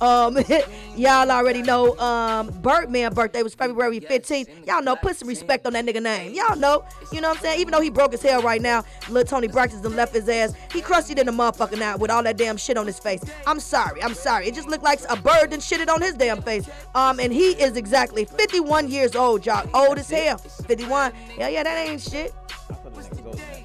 [0.00, 0.36] um,
[0.96, 1.96] y'all already know.
[1.98, 4.66] Um, Birdman birthday was February 15th.
[4.66, 4.96] Y'all know.
[4.96, 6.34] Put some respect on that nigga name.
[6.34, 6.84] Y'all know.
[7.12, 7.60] You know what I'm saying?
[7.60, 10.54] Even though he broke his hair right now, little Toni Braxton done left his ass.
[10.72, 13.22] He crusty in a motherfucker out with all that damn shit on his face.
[13.46, 14.02] I'm sorry.
[14.02, 14.46] I'm sorry.
[14.46, 16.68] It just looked like a bird and shitted on his damn face.
[16.94, 19.68] Um, and he is exactly 51 years old, y'all.
[19.74, 20.38] Old as hell.
[20.38, 21.12] 51.
[21.36, 22.32] Yeah, yeah, that ain't shit.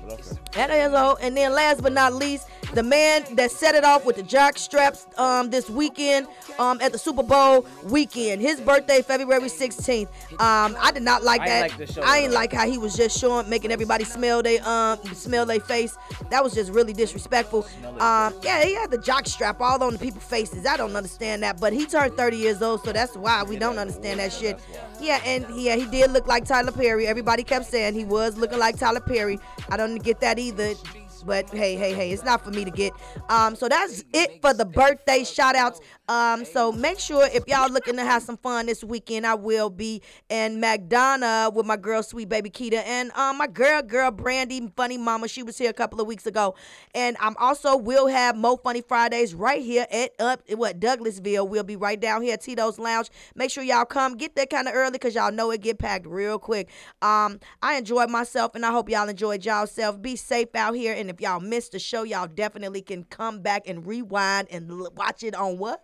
[0.09, 0.95] I thought the nigga was older than that, but okay.
[0.95, 1.17] All.
[1.21, 4.57] And then last but not least, the man that set it off with the jock
[4.57, 6.27] straps um, this weekend
[6.59, 8.41] um, at the Super Bowl weekend.
[8.41, 10.07] His birthday, February 16th.
[10.33, 11.71] Um, I did not like I that.
[11.71, 14.59] ain't like I at ain't like how he was just showing, making everybody smell they
[14.59, 15.97] um smell their face.
[16.29, 17.67] That was just really disrespectful.
[17.99, 20.65] Um, yeah, he had the jock strap all on the people's faces.
[20.65, 23.77] I don't understand that, but he turned 30 years old, so that's why we don't
[23.77, 24.59] understand that shit.
[24.99, 27.07] Yeah, and yeah, he did look like Tyler Perry.
[27.07, 29.39] Everybody kept saying he was looking like Tyler Perry.
[29.69, 30.75] I don't get that either.
[31.23, 32.93] But hey, hey, hey, it's not for me to get.
[33.29, 35.79] Um, so that's it for the birthday shout outs.
[36.07, 39.69] Um, so make sure if y'all looking to have some fun this weekend, I will
[39.69, 44.71] be in McDonough with my girl, sweet baby Keita, and um, my girl, girl Brandy,
[44.75, 45.27] funny mama.
[45.27, 46.55] She was here a couple of weeks ago,
[46.95, 51.47] and I'm also will have Mo Funny Fridays right here at up what Douglasville.
[51.47, 53.09] We'll be right down here at Tito's Lounge.
[53.35, 56.07] Make sure y'all come get there kind of early because y'all know it get packed
[56.07, 56.69] real quick.
[57.01, 60.01] Um, I enjoyed myself, and I hope y'all enjoyed y'all self.
[60.01, 63.67] Be safe out here, and if y'all missed the show, y'all definitely can come back
[63.67, 65.83] and rewind and l- watch it on what.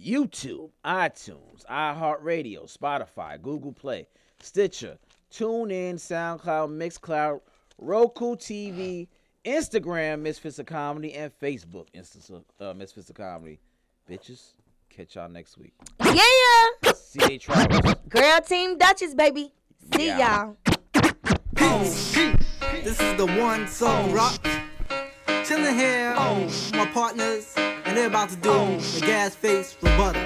[0.00, 4.06] YouTube, iTunes, iHeartRadio, Spotify, Google Play,
[4.40, 4.98] Stitcher,
[5.30, 7.40] TuneIn, SoundCloud, Mixcloud,
[7.78, 9.08] Roku TV,
[9.44, 13.58] Instagram, Misfits of Comedy, and Facebook, Insta- uh, Misfits of Comedy.
[14.10, 14.52] Bitches,
[14.88, 15.74] catch y'all next week.
[16.04, 17.94] Yeah, CA Travels.
[18.08, 19.52] girl team Duchess, baby.
[19.94, 20.44] See Yeah.
[20.44, 20.56] y'all.
[22.82, 24.40] This is the one song rock.
[25.52, 26.14] Chilling here,
[26.72, 30.22] my partners, and they're about to do a gas face rebuttal.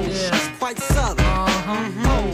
[0.00, 1.22] It's quite subtle.
[1.26, 2.32] Uh huh.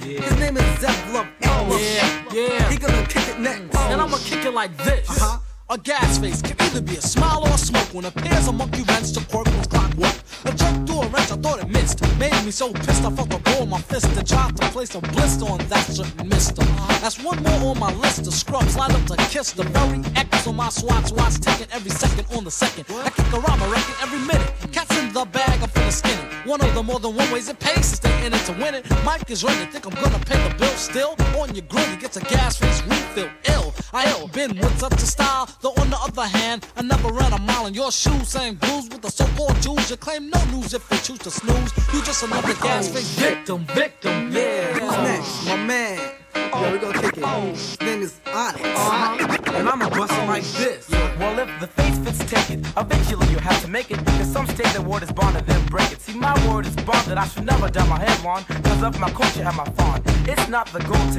[0.00, 1.28] His name is Zeppelin.
[1.42, 2.70] Yeah, yeah.
[2.70, 3.76] He gonna kick it next.
[3.76, 5.10] And I'ma kick it like this.
[5.10, 5.40] Uh-huh.
[5.68, 8.84] A gas face can either be a smile or a smoke when appears a monkey
[8.84, 10.14] wrench to quirk with clockwork.
[10.44, 12.00] A jerk through a wrench, I thought it missed.
[12.18, 15.00] Made me so pissed I felt the ball my fist and tried to place a
[15.00, 16.64] blister on that certain mister.
[17.00, 18.24] That's one more on my list.
[18.24, 21.12] The scrubs line up to kiss the very X on my swats.
[21.12, 22.86] Watch taking every second on the second.
[22.90, 24.52] I kick around my record every minute.
[24.72, 26.46] Cats in the bag, I'm finna skin it.
[26.46, 28.74] One of the more than one ways it pays to stay in it to win
[28.74, 28.86] it.
[29.04, 31.14] Mike is ready, think I'm gonna pay the bill still.
[31.38, 33.28] On your grill, you get a gas face refill.
[33.48, 35.48] Ill, I ill been with such a style.
[35.60, 38.88] Though on the other hand, I never ran a mile in your shoes saying blues
[38.88, 39.77] with the so-called Jews.
[39.86, 41.72] You claim no news if you choose to snooze.
[41.94, 44.72] You just another oh, gas face victim, victim, yeah.
[44.74, 45.02] Who's oh.
[45.02, 45.46] next?
[45.46, 46.10] My man.
[46.34, 47.24] Yo, we gonna kick it.
[47.24, 47.40] Oh.
[47.50, 48.64] His name is Onyx.
[48.64, 49.54] Uh-huh.
[49.54, 50.90] And I'ma bust it like oh, this.
[51.18, 54.04] Well, if the face fits take it, eventually you'll have to make it.
[54.04, 56.00] Cause some state the word is bonded, then break it.
[56.02, 58.44] See, my word is bond that I should never dye my head on.
[58.44, 60.02] Cause of my culture and my fawn.
[60.26, 61.16] It's not the goal to